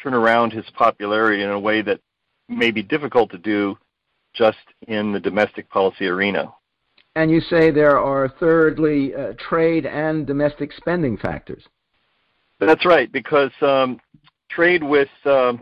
turn 0.00 0.14
around 0.14 0.52
his 0.52 0.66
popularity 0.74 1.42
in 1.42 1.50
a 1.50 1.58
way 1.58 1.82
that 1.82 2.00
may 2.48 2.70
be 2.70 2.82
difficult 2.82 3.30
to 3.30 3.38
do 3.38 3.78
just 4.34 4.58
in 4.86 5.12
the 5.12 5.20
domestic 5.20 5.68
policy 5.70 6.06
arena. 6.06 6.52
And 7.16 7.30
you 7.30 7.40
say 7.40 7.70
there 7.70 7.98
are, 7.98 8.28
thirdly, 8.28 9.14
uh, 9.14 9.34
trade 9.38 9.86
and 9.86 10.26
domestic 10.26 10.72
spending 10.72 11.16
factors. 11.16 11.62
That's 12.58 12.84
right, 12.84 13.10
because 13.12 13.52
um, 13.62 14.00
trade 14.50 14.82
with 14.82 15.08
uh, 15.24 15.54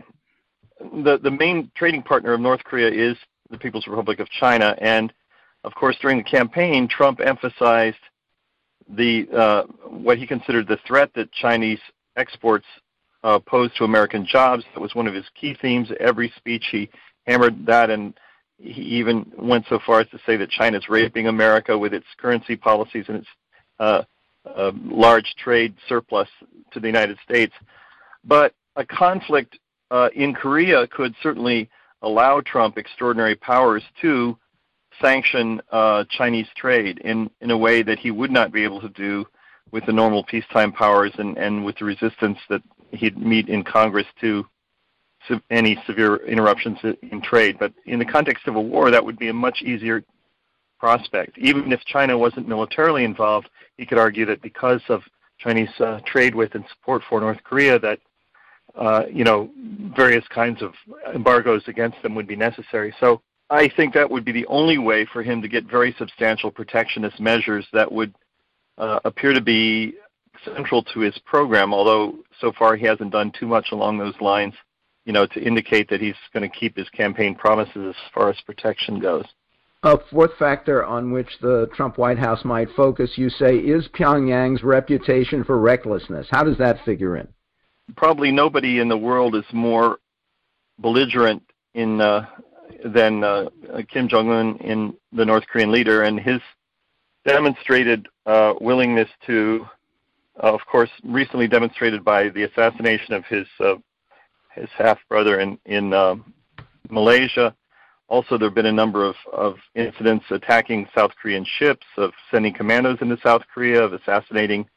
the 1.03 1.19
the 1.21 1.31
main 1.31 1.71
trading 1.75 2.01
partner 2.03 2.33
of 2.33 2.39
North 2.39 2.63
Korea 2.63 2.89
is 2.89 3.17
the 3.49 3.57
People's 3.57 3.87
Republic 3.87 4.19
of 4.19 4.29
China, 4.29 4.75
and 4.79 5.13
of 5.63 5.73
course, 5.75 5.97
during 6.01 6.17
the 6.17 6.23
campaign, 6.23 6.87
Trump 6.87 7.19
emphasized 7.19 7.97
the 8.89 9.27
uh, 9.35 9.63
what 9.87 10.17
he 10.17 10.27
considered 10.27 10.67
the 10.67 10.79
threat 10.85 11.11
that 11.15 11.31
Chinese 11.31 11.79
exports 12.15 12.65
uh, 13.23 13.39
pose 13.39 13.71
to 13.77 13.83
American 13.83 14.25
jobs. 14.25 14.63
That 14.73 14.81
was 14.81 14.95
one 14.95 15.07
of 15.07 15.13
his 15.13 15.25
key 15.39 15.55
themes. 15.61 15.89
Every 15.99 16.31
speech 16.37 16.65
he 16.71 16.89
hammered 17.25 17.65
that, 17.65 17.89
and 17.89 18.13
he 18.63 18.81
even 18.81 19.31
went 19.37 19.65
so 19.67 19.79
far 19.85 19.99
as 19.99 20.09
to 20.09 20.19
say 20.25 20.37
that 20.37 20.49
China 20.49 20.77
is 20.77 20.87
raping 20.87 21.27
America 21.27 21.77
with 21.77 21.93
its 21.93 22.05
currency 22.17 22.55
policies 22.55 23.05
and 23.07 23.17
its 23.17 23.27
uh, 23.79 24.03
uh, 24.45 24.71
large 24.85 25.35
trade 25.37 25.75
surplus 25.87 26.29
to 26.71 26.79
the 26.79 26.87
United 26.87 27.17
States. 27.23 27.53
But 28.23 28.53
a 28.75 28.85
conflict 28.85 29.59
uh, 29.91 30.09
in 30.15 30.33
Korea 30.33 30.87
could 30.87 31.13
certainly 31.21 31.69
allow 32.01 32.41
Trump 32.41 32.77
extraordinary 32.77 33.35
powers 33.35 33.83
to 34.01 34.37
sanction 35.01 35.61
uh, 35.71 36.05
Chinese 36.09 36.47
trade 36.55 36.99
in, 36.99 37.29
in 37.41 37.51
a 37.51 37.57
way 37.57 37.83
that 37.83 37.99
he 37.99 38.11
would 38.11 38.31
not 38.31 38.51
be 38.51 38.63
able 38.63 38.79
to 38.81 38.89
do 38.89 39.25
with 39.71 39.85
the 39.85 39.91
normal 39.91 40.23
peacetime 40.23 40.71
powers 40.71 41.11
and, 41.17 41.37
and 41.37 41.65
with 41.65 41.77
the 41.77 41.85
resistance 41.85 42.37
that 42.49 42.61
he'd 42.91 43.17
meet 43.17 43.49
in 43.49 43.63
Congress 43.63 44.05
to 44.21 44.45
any 45.49 45.77
severe 45.85 46.17
interruptions 46.17 46.77
in 46.83 47.21
trade. 47.21 47.57
But 47.59 47.73
in 47.85 47.99
the 47.99 48.05
context 48.05 48.47
of 48.47 48.55
a 48.55 48.61
war, 48.61 48.91
that 48.91 49.03
would 49.03 49.17
be 49.17 49.29
a 49.29 49.33
much 49.33 49.61
easier 49.61 50.03
prospect. 50.79 51.37
Even 51.37 51.71
if 51.71 51.79
China 51.85 52.17
wasn't 52.17 52.47
militarily 52.47 53.05
involved, 53.05 53.49
he 53.77 53.85
could 53.85 53.97
argue 53.97 54.25
that 54.25 54.41
because 54.41 54.81
of 54.89 55.01
Chinese 55.39 55.69
uh, 55.79 55.99
trade 56.05 56.35
with 56.35 56.55
and 56.55 56.65
support 56.69 57.01
for 57.09 57.19
North 57.19 57.41
Korea, 57.43 57.79
that 57.79 57.99
uh, 58.75 59.03
you 59.11 59.23
know 59.23 59.49
various 59.95 60.27
kinds 60.29 60.61
of 60.61 60.73
embargoes 61.13 61.63
against 61.67 62.01
them 62.01 62.15
would 62.15 62.27
be 62.27 62.35
necessary. 62.35 62.93
So 62.99 63.21
I 63.49 63.69
think 63.69 63.93
that 63.93 64.09
would 64.09 64.25
be 64.25 64.31
the 64.31 64.47
only 64.47 64.77
way 64.77 65.05
for 65.05 65.21
him 65.21 65.41
to 65.41 65.47
get 65.47 65.65
very 65.65 65.95
substantial 65.97 66.51
protectionist 66.51 67.19
measures 67.19 67.65
that 67.73 67.91
would 67.91 68.13
uh, 68.77 68.99
appear 69.05 69.33
to 69.33 69.41
be 69.41 69.93
central 70.43 70.83
to 70.83 70.99
his 70.99 71.17
program. 71.25 71.73
Although 71.73 72.19
so 72.41 72.51
far 72.57 72.75
he 72.75 72.85
hasn't 72.85 73.11
done 73.11 73.31
too 73.39 73.47
much 73.47 73.67
along 73.71 73.97
those 73.97 74.19
lines 74.19 74.53
you 75.05 75.13
know, 75.13 75.25
to 75.27 75.41
indicate 75.41 75.89
that 75.89 76.01
he's 76.01 76.15
going 76.33 76.49
to 76.49 76.57
keep 76.57 76.77
his 76.77 76.89
campaign 76.89 77.35
promises 77.35 77.95
as 77.95 78.11
far 78.13 78.29
as 78.29 78.39
protection 78.45 78.99
goes. 78.99 79.25
A 79.83 79.97
fourth 80.11 80.31
factor 80.39 80.85
on 80.85 81.11
which 81.11 81.27
the 81.41 81.69
Trump 81.75 81.97
White 81.97 82.17
House 82.17 82.45
might 82.45 82.69
focus, 82.75 83.11
you 83.17 83.29
say, 83.29 83.57
is 83.57 83.87
Pyongyang's 83.89 84.63
reputation 84.63 85.43
for 85.43 85.59
recklessness. 85.59 86.27
How 86.31 86.43
does 86.43 86.57
that 86.57 86.77
figure 86.85 87.17
in? 87.17 87.27
Probably 87.97 88.31
nobody 88.31 88.79
in 88.79 88.87
the 88.87 88.97
world 88.97 89.35
is 89.35 89.43
more 89.51 89.97
belligerent 90.79 91.43
in 91.73 91.99
uh, 91.99 92.25
than 92.85 93.25
uh, 93.25 93.49
Kim 93.91 94.07
Jong 94.07 94.29
Un 94.29 94.57
in 94.57 94.93
the 95.11 95.25
North 95.25 95.45
Korean 95.47 95.71
leader, 95.71 96.03
and 96.03 96.17
his 96.17 96.39
demonstrated 97.25 98.07
uh, 98.25 98.53
willingness 98.61 99.09
to, 99.25 99.65
of 100.37 100.61
course, 100.69 100.89
recently 101.03 101.47
demonstrated 101.47 102.05
by 102.05 102.29
the 102.29 102.43
assassination 102.43 103.13
of 103.13 103.25
his 103.25 103.47
uh, 103.59 103.75
his 104.55 104.69
half 104.77 104.99
brother 105.09 105.39
in 105.39 105.57
in 105.65 105.93
uh, 105.93 106.15
Malaysia. 106.89 107.55
Also, 108.09 108.37
there 108.37 108.49
have 108.49 108.55
been 108.55 108.67
a 108.67 108.71
number 108.71 109.05
of, 109.05 109.15
of 109.31 109.55
incidents 109.75 110.25
attacking 110.29 110.87
South 110.93 111.11
Korean 111.19 111.45
ships, 111.57 111.85
of 111.97 112.11
sending 112.29 112.53
commandos 112.53 112.97
into 113.01 113.17
South 113.23 113.41
Korea, 113.51 113.81
of 113.81 113.93
assassinating 113.93 114.67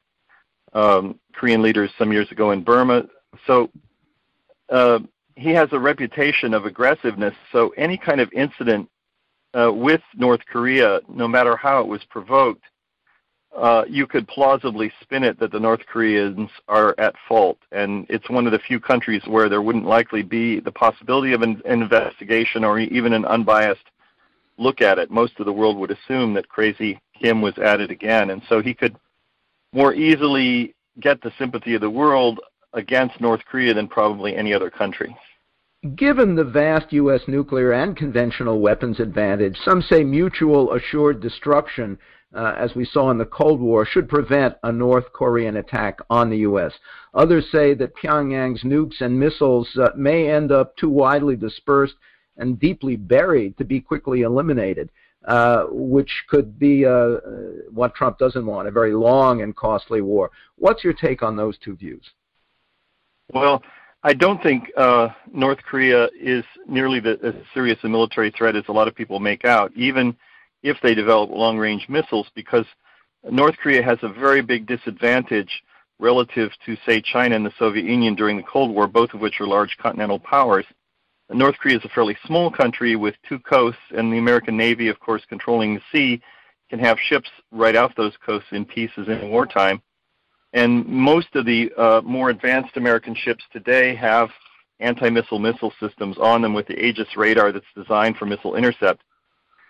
um, 0.73 1.18
Korean 1.35 1.61
leaders 1.61 1.90
some 1.99 2.12
years 2.12 2.30
ago 2.30 2.52
in 2.52 2.62
Burma. 2.62 3.04
So 3.47 3.71
uh, 4.71 5.00
he 5.35 5.50
has 5.50 5.68
a 5.73 5.78
reputation 5.78 6.54
of 6.54 6.64
aggressiveness. 6.64 7.35
So 7.52 7.71
any 7.76 7.99
kind 7.99 8.21
of 8.21 8.33
incident 8.33 8.88
uh, 9.52 9.73
with 9.73 10.00
North 10.14 10.40
Korea, 10.47 11.00
no 11.09 11.28
matter 11.28 11.56
how 11.56 11.80
it 11.80 11.87
was 11.87 12.02
provoked, 12.09 12.64
uh, 13.57 13.85
you 13.88 14.07
could 14.07 14.29
plausibly 14.29 14.93
spin 15.00 15.25
it 15.25 15.38
that 15.41 15.50
the 15.50 15.61
North 15.61 15.81
Koreans 15.87 16.50
are 16.69 16.95
at 16.99 17.15
fault, 17.29 17.59
and 17.73 18.07
it's 18.09 18.29
one 18.29 18.47
of 18.47 18.53
the 18.53 18.59
few 18.59 18.79
countries 18.79 19.23
where 19.26 19.49
there 19.49 19.62
wouldn't 19.62 19.87
likely 19.87 20.23
be 20.23 20.61
the 20.61 20.73
possibility 20.73 21.33
of 21.33 21.43
an, 21.43 21.62
investigation 21.65 22.65
or 22.65 22.79
even 22.79 23.12
an 23.12 23.25
unbiased 23.25 23.85
look 24.59 24.81
at 24.81 24.99
it. 24.99 25.11
Most 25.11 25.38
of 25.38 25.47
the 25.47 25.53
world 25.53 25.79
would 25.79 25.91
assume 25.91 26.35
that 26.35 26.49
crazy 26.49 27.00
Kim 27.21 27.41
was 27.41 27.57
at 27.59 27.81
it 27.81 27.91
again, 27.91 28.31
and 28.31 28.43
so 28.49 28.61
he 28.61 28.75
could 28.75 28.97
more 29.73 29.95
easily 29.95 30.75
get 31.00 31.21
the 31.23 31.33
sympathy 31.38 31.75
of 31.75 31.81
the 31.81 31.91
world 31.91 32.41
against 32.73 33.21
North 33.21 33.41
Korea 33.47 33.75
than 33.75 33.88
probably 33.88 34.37
any 34.37 34.53
other 34.53 34.71
country. 34.71 35.17
Given 35.95 36.35
the 36.35 36.45
vast 36.45 36.93
U.S. 36.93 37.21
nuclear 37.29 37.73
and 37.73 37.97
conventional 37.97 38.61
weapons 38.61 38.99
advantage, 38.99 39.57
some 39.65 39.83
say 39.83 40.03
mutual 40.03 40.73
assured 40.73 41.21
destruction 41.21 41.99
uh, 42.35 42.54
as 42.59 42.75
we 42.75 42.85
saw 42.85 43.11
in 43.11 43.18
the 43.18 43.25
Cold 43.25 43.61
War, 43.61 43.87
should 43.87 44.09
prevent 44.09 44.56
a 44.62 44.73
North 44.73 45.12
Korean 45.12 45.56
attack 45.56 45.99
on 46.11 46.28
the 46.28 46.38
U.S. 46.38 46.73
Others 47.14 47.47
say 47.50 47.75
that 47.75 47.97
Pyongyang's 47.97 48.62
nukes 48.62 49.00
and 49.00 49.18
missiles 49.18 49.68
uh, 49.76 49.90
may 49.97 50.30
end 50.30 50.52
up 50.52 50.76
too 50.76 50.90
widely 50.90 51.37
dispersed 51.37 51.95
and 52.37 52.59
deeply 52.59 52.97
buried 52.97 53.56
to 53.59 53.64
be 53.64 53.80
quickly 53.80 54.23
eliminated, 54.23 54.90
uh, 55.26 55.64
which 55.71 56.25
could 56.28 56.59
be 56.59 56.85
uh, 56.85 57.16
what 57.71 57.95
Trump 57.95 58.18
doesn't 58.18 58.45
want 58.45 58.68
a 58.68 58.71
very 58.71 58.92
long 58.92 59.42
and 59.42 59.56
costly 59.56 60.02
war. 60.02 60.30
What's 60.56 60.85
your 60.85 60.92
take 60.92 61.23
on 61.23 61.37
those 61.37 61.56
two 61.59 61.76
views? 61.76 62.04
Well, 63.33 63.62
I 64.02 64.12
don't 64.12 64.42
think 64.42 64.71
uh, 64.76 65.09
North 65.33 65.59
Korea 65.68 66.09
is 66.21 66.45
nearly 66.68 67.00
the, 67.00 67.18
as 67.25 67.35
serious 67.54 67.78
a 67.83 67.88
military 67.88 68.30
threat 68.30 68.54
as 68.54 68.64
a 68.68 68.73
lot 68.73 68.88
of 68.88 68.95
people 68.95 69.18
make 69.18 69.45
out. 69.45 69.73
Even 69.75 70.14
if 70.66 70.76
they 70.82 70.94
develop 70.94 71.30
long 71.30 71.58
range 71.58 71.88
missiles 71.88 72.26
because 72.35 72.66
North 73.30 73.56
Korea 73.56 73.82
has 73.82 73.99
a 74.02 74.08
very 74.08 74.42
big 74.42 74.66
disadvantage 74.66 75.62
relative 75.99 76.50
to, 76.66 76.76
say, 76.85 77.00
China 77.00 77.37
and 77.37 77.46
the 77.46 77.52
Soviet 77.58 77.85
Union 77.87 78.14
during 78.14 78.37
the 78.37 78.42
Cold 78.42 78.75
War, 78.75 78.87
both 78.87 79.14
of 79.14 79.20
which 79.20 79.40
are 79.40 79.46
large 79.46 79.76
continental 79.78 80.18
powers. 80.18 80.66
North 81.30 81.56
Korea 81.58 81.78
is 81.78 81.85
a 81.85 81.88
fairly 81.88 82.16
small 82.26 82.50
country 82.50 82.94
with 82.96 83.14
two 83.28 83.38
coasts, 83.38 83.80
and 83.96 84.12
the 84.12 84.18
American 84.18 84.56
Navy, 84.56 84.88
of 84.88 85.00
course, 85.00 85.23
controlling 85.28 85.75
the 85.75 85.80
sea, 85.92 86.23
can 86.68 86.78
have 86.78 86.99
ships 86.99 87.28
right 87.50 87.76
off 87.76 87.94
those 87.96 88.12
coasts 88.25 88.49
in 88.52 88.64
pieces 88.64 89.08
in 89.08 89.30
wartime. 89.30 89.80
And 90.52 90.87
most 90.87 91.28
of 91.35 91.44
the 91.46 91.73
uh, 91.76 92.00
more 92.04 92.30
advanced 92.30 92.76
American 92.76 93.14
ships 93.14 93.44
today 93.52 93.94
have 93.94 94.30
anti 94.80 95.11
missile 95.11 95.38
missile 95.38 95.73
systems 95.80 96.16
on 96.18 96.42
them 96.42 96.54
with 96.54 96.66
the 96.66 96.85
Aegis 96.85 97.16
radar 97.16 97.52
that's 97.52 97.64
designed 97.75 98.16
for 98.16 98.26
missile 98.26 98.56
intercept. 98.56 99.02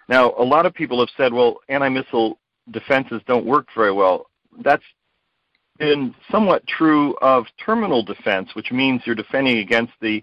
Now, 0.08 0.34
a 0.38 0.44
lot 0.44 0.66
of 0.66 0.74
people 0.74 1.00
have 1.00 1.08
said, 1.16 1.32
well, 1.32 1.58
anti-missile 1.68 2.38
defenses 2.70 3.20
don't 3.26 3.46
work 3.46 3.68
very 3.74 3.92
well. 3.92 4.26
That's 4.62 4.84
been 5.78 6.14
somewhat 6.30 6.66
true 6.66 7.16
of 7.20 7.46
terminal 7.64 8.02
defense, 8.02 8.54
which 8.54 8.72
means 8.72 9.02
you're 9.04 9.14
defending 9.14 9.58
against 9.58 9.92
the 10.00 10.22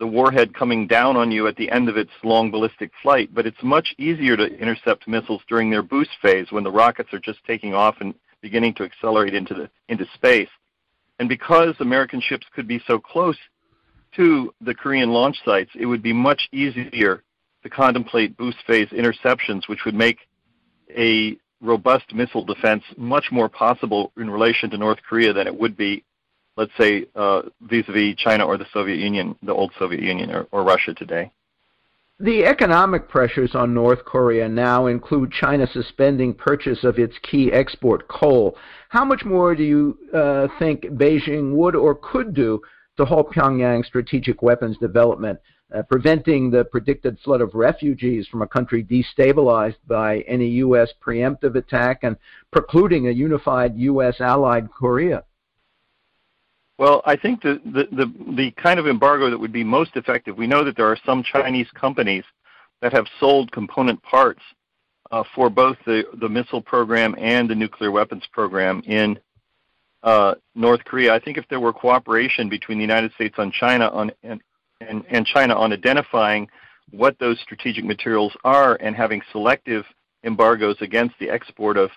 the 0.00 0.06
warhead 0.06 0.54
coming 0.54 0.86
down 0.86 1.14
on 1.14 1.30
you 1.30 1.46
at 1.46 1.56
the 1.56 1.70
end 1.70 1.86
of 1.86 1.98
its 1.98 2.10
long 2.24 2.50
ballistic 2.50 2.90
flight, 3.02 3.28
but 3.34 3.46
it's 3.46 3.62
much 3.62 3.94
easier 3.98 4.34
to 4.34 4.46
intercept 4.58 5.06
missiles 5.06 5.42
during 5.46 5.68
their 5.68 5.82
boost 5.82 6.10
phase 6.22 6.50
when 6.50 6.64
the 6.64 6.70
rockets 6.70 7.12
are 7.12 7.18
just 7.18 7.38
taking 7.46 7.74
off 7.74 7.96
and 8.00 8.14
beginning 8.40 8.72
to 8.72 8.82
accelerate 8.82 9.34
into 9.34 9.52
the 9.52 9.68
into 9.90 10.06
space. 10.14 10.48
And 11.18 11.28
because 11.28 11.74
American 11.80 12.18
ships 12.22 12.46
could 12.54 12.66
be 12.66 12.82
so 12.86 12.98
close 12.98 13.36
to 14.16 14.54
the 14.62 14.74
Korean 14.74 15.10
launch 15.10 15.36
sites, 15.44 15.70
it 15.78 15.84
would 15.84 16.02
be 16.02 16.14
much 16.14 16.48
easier 16.50 17.22
to 17.62 17.70
contemplate 17.70 18.36
boost 18.36 18.58
phase 18.66 18.88
interceptions, 18.88 19.68
which 19.68 19.84
would 19.84 19.94
make 19.94 20.18
a 20.96 21.36
robust 21.60 22.14
missile 22.14 22.44
defense 22.44 22.82
much 22.96 23.26
more 23.30 23.48
possible 23.48 24.12
in 24.16 24.30
relation 24.30 24.70
to 24.70 24.78
North 24.78 24.98
Korea 25.08 25.32
than 25.32 25.46
it 25.46 25.58
would 25.58 25.76
be, 25.76 26.04
let's 26.56 26.72
say, 26.78 27.06
uh, 27.14 27.42
vis-a-vis 27.62 28.16
China 28.16 28.46
or 28.46 28.56
the 28.56 28.66
Soviet 28.72 28.98
Union, 28.98 29.36
the 29.42 29.52
old 29.52 29.72
Soviet 29.78 30.02
Union, 30.02 30.30
or, 30.30 30.46
or 30.52 30.64
Russia 30.64 30.94
today. 30.94 31.30
The 32.18 32.44
economic 32.44 33.08
pressures 33.08 33.54
on 33.54 33.72
North 33.72 34.04
Korea 34.04 34.46
now 34.46 34.88
include 34.88 35.32
China 35.32 35.66
suspending 35.66 36.34
purchase 36.34 36.84
of 36.84 36.98
its 36.98 37.14
key 37.22 37.50
export 37.50 38.08
coal. 38.08 38.58
How 38.90 39.06
much 39.06 39.24
more 39.24 39.54
do 39.54 39.62
you 39.62 39.96
uh, 40.12 40.48
think 40.58 40.82
Beijing 40.82 41.54
would 41.54 41.74
or 41.74 41.94
could 41.94 42.34
do 42.34 42.60
to 42.98 43.06
halt 43.06 43.32
Pyongyang's 43.32 43.86
strategic 43.86 44.42
weapons 44.42 44.76
development? 44.76 45.38
Uh, 45.74 45.82
preventing 45.82 46.50
the 46.50 46.64
predicted 46.64 47.18
flood 47.20 47.40
of 47.40 47.54
refugees 47.54 48.26
from 48.26 48.42
a 48.42 48.46
country 48.46 48.82
destabilized 48.82 49.76
by 49.86 50.20
any 50.20 50.48
U.S. 50.64 50.90
preemptive 51.04 51.54
attack 51.54 52.00
and 52.02 52.16
precluding 52.50 53.08
a 53.08 53.12
unified 53.12 53.76
U.S. 53.76 54.20
allied 54.20 54.70
Korea? 54.70 55.24
Well, 56.78 57.02
I 57.04 57.16
think 57.16 57.42
the, 57.42 57.60
the, 57.64 57.88
the, 57.94 58.34
the 58.36 58.50
kind 58.52 58.80
of 58.80 58.86
embargo 58.86 59.28
that 59.28 59.38
would 59.38 59.52
be 59.52 59.62
most 59.62 59.96
effective, 59.96 60.36
we 60.36 60.46
know 60.46 60.64
that 60.64 60.76
there 60.76 60.86
are 60.86 60.98
some 61.04 61.22
Chinese 61.22 61.68
companies 61.74 62.24
that 62.80 62.92
have 62.92 63.06
sold 63.18 63.52
component 63.52 64.02
parts 64.02 64.40
uh, 65.10 65.22
for 65.34 65.50
both 65.50 65.76
the, 65.84 66.04
the 66.20 66.28
missile 66.28 66.62
program 66.62 67.14
and 67.18 67.50
the 67.50 67.54
nuclear 67.54 67.90
weapons 67.90 68.22
program 68.32 68.82
in 68.86 69.18
uh, 70.02 70.34
North 70.54 70.82
Korea. 70.84 71.12
I 71.12 71.18
think 71.18 71.36
if 71.36 71.46
there 71.48 71.60
were 71.60 71.72
cooperation 71.72 72.48
between 72.48 72.78
the 72.78 72.82
United 72.82 73.12
States 73.12 73.34
and 73.38 73.52
China 73.52 73.88
on 73.90 74.10
and, 74.22 74.40
and, 74.80 75.04
and 75.08 75.26
China 75.26 75.54
on 75.54 75.72
identifying 75.72 76.48
what 76.90 77.18
those 77.18 77.38
strategic 77.40 77.84
materials 77.84 78.36
are 78.44 78.76
and 78.80 78.96
having 78.96 79.22
selective 79.32 79.84
embargoes 80.24 80.76
against 80.80 81.14
the 81.18 81.30
export 81.30 81.76
of 81.76 81.90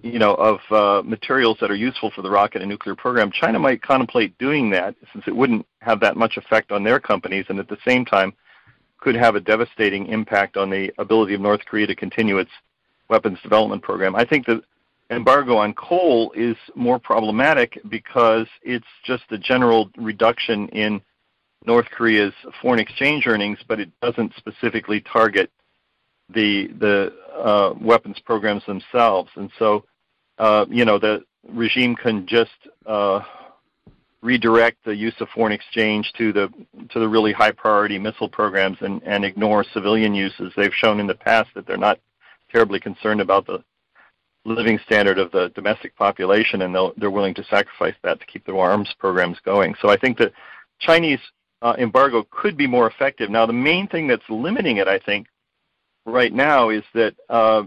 you 0.00 0.18
know 0.18 0.34
of 0.34 0.58
uh, 0.70 1.02
materials 1.06 1.56
that 1.60 1.70
are 1.70 1.76
useful 1.76 2.10
for 2.10 2.22
the 2.22 2.30
rocket 2.30 2.60
and 2.60 2.68
nuclear 2.68 2.96
program 2.96 3.30
china 3.30 3.60
might 3.60 3.80
contemplate 3.80 4.36
doing 4.38 4.68
that 4.68 4.96
since 5.12 5.22
it 5.28 5.36
wouldn't 5.36 5.64
have 5.80 6.00
that 6.00 6.16
much 6.16 6.36
effect 6.36 6.72
on 6.72 6.82
their 6.82 6.98
companies 6.98 7.46
and 7.48 7.60
at 7.60 7.68
the 7.68 7.76
same 7.86 8.04
time 8.04 8.34
could 9.04 9.14
have 9.14 9.36
a 9.36 9.40
devastating 9.40 10.06
impact 10.06 10.56
on 10.56 10.70
the 10.70 10.90
ability 10.96 11.34
of 11.34 11.40
North 11.40 11.60
Korea 11.66 11.86
to 11.86 11.94
continue 11.94 12.38
its 12.38 12.50
weapons 13.10 13.38
development 13.42 13.82
program. 13.82 14.16
I 14.16 14.24
think 14.24 14.46
the 14.46 14.62
embargo 15.10 15.58
on 15.58 15.74
coal 15.74 16.32
is 16.34 16.56
more 16.74 16.98
problematic 16.98 17.78
because 17.90 18.46
it's 18.62 18.86
just 19.04 19.24
a 19.30 19.36
general 19.36 19.90
reduction 19.98 20.68
in 20.70 21.02
North 21.64 21.86
Korea's 21.90 22.34
foreign 22.60 22.80
exchange 22.80 23.26
earnings, 23.26 23.58
but 23.66 23.80
it 23.80 23.90
doesn't 24.02 24.32
specifically 24.36 25.00
target 25.00 25.50
the 26.28 26.68
the 26.78 27.12
uh, 27.34 27.74
weapons 27.80 28.18
programs 28.24 28.64
themselves. 28.66 29.30
And 29.36 29.50
so, 29.58 29.84
uh, 30.38 30.66
you 30.68 30.84
know, 30.84 30.98
the 30.98 31.24
regime 31.48 31.94
can 31.94 32.26
just 32.26 32.50
uh, 32.86 33.20
redirect 34.22 34.84
the 34.84 34.94
use 34.94 35.14
of 35.20 35.28
foreign 35.28 35.52
exchange 35.52 36.12
to 36.18 36.32
the 36.32 36.52
to 36.90 36.98
the 36.98 37.08
really 37.08 37.32
high 37.32 37.52
priority 37.52 37.98
missile 37.98 38.28
programs 38.28 38.78
and, 38.80 39.02
and 39.04 39.24
ignore 39.24 39.64
civilian 39.72 40.14
uses. 40.14 40.52
They've 40.56 40.74
shown 40.74 41.00
in 41.00 41.06
the 41.06 41.14
past 41.14 41.50
that 41.54 41.66
they're 41.66 41.76
not 41.76 42.00
terribly 42.50 42.80
concerned 42.80 43.20
about 43.20 43.46
the 43.46 43.62
living 44.46 44.78
standard 44.84 45.18
of 45.18 45.30
the 45.32 45.50
domestic 45.54 45.96
population, 45.96 46.62
and 46.62 46.74
they're 46.96 47.10
willing 47.10 47.34
to 47.34 47.44
sacrifice 47.44 47.94
that 48.02 48.20
to 48.20 48.26
keep 48.26 48.44
their 48.44 48.58
arms 48.58 48.94
programs 48.98 49.38
going. 49.44 49.74
So 49.80 49.88
I 49.88 49.96
think 49.96 50.18
that 50.18 50.32
Chinese 50.80 51.20
uh, 51.62 51.74
embargo 51.78 52.26
could 52.30 52.56
be 52.56 52.66
more 52.66 52.86
effective. 52.88 53.30
Now, 53.30 53.46
the 53.46 53.52
main 53.52 53.88
thing 53.88 54.06
that's 54.06 54.28
limiting 54.28 54.78
it, 54.78 54.88
I 54.88 54.98
think, 54.98 55.26
right 56.04 56.32
now 56.32 56.70
is 56.70 56.82
that 56.94 57.14
uh, 57.28 57.64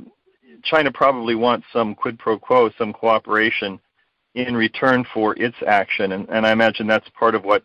China 0.63 0.91
probably 0.91 1.35
wants 1.35 1.65
some 1.73 1.95
quid 1.95 2.19
pro 2.19 2.37
quo, 2.37 2.69
some 2.77 2.93
cooperation 2.93 3.79
in 4.35 4.55
return 4.55 5.05
for 5.13 5.35
its 5.41 5.55
action, 5.65 6.11
and, 6.11 6.29
and 6.29 6.45
I 6.45 6.51
imagine 6.51 6.85
that's 6.85 7.09
part 7.17 7.33
of 7.33 7.43
what 7.43 7.63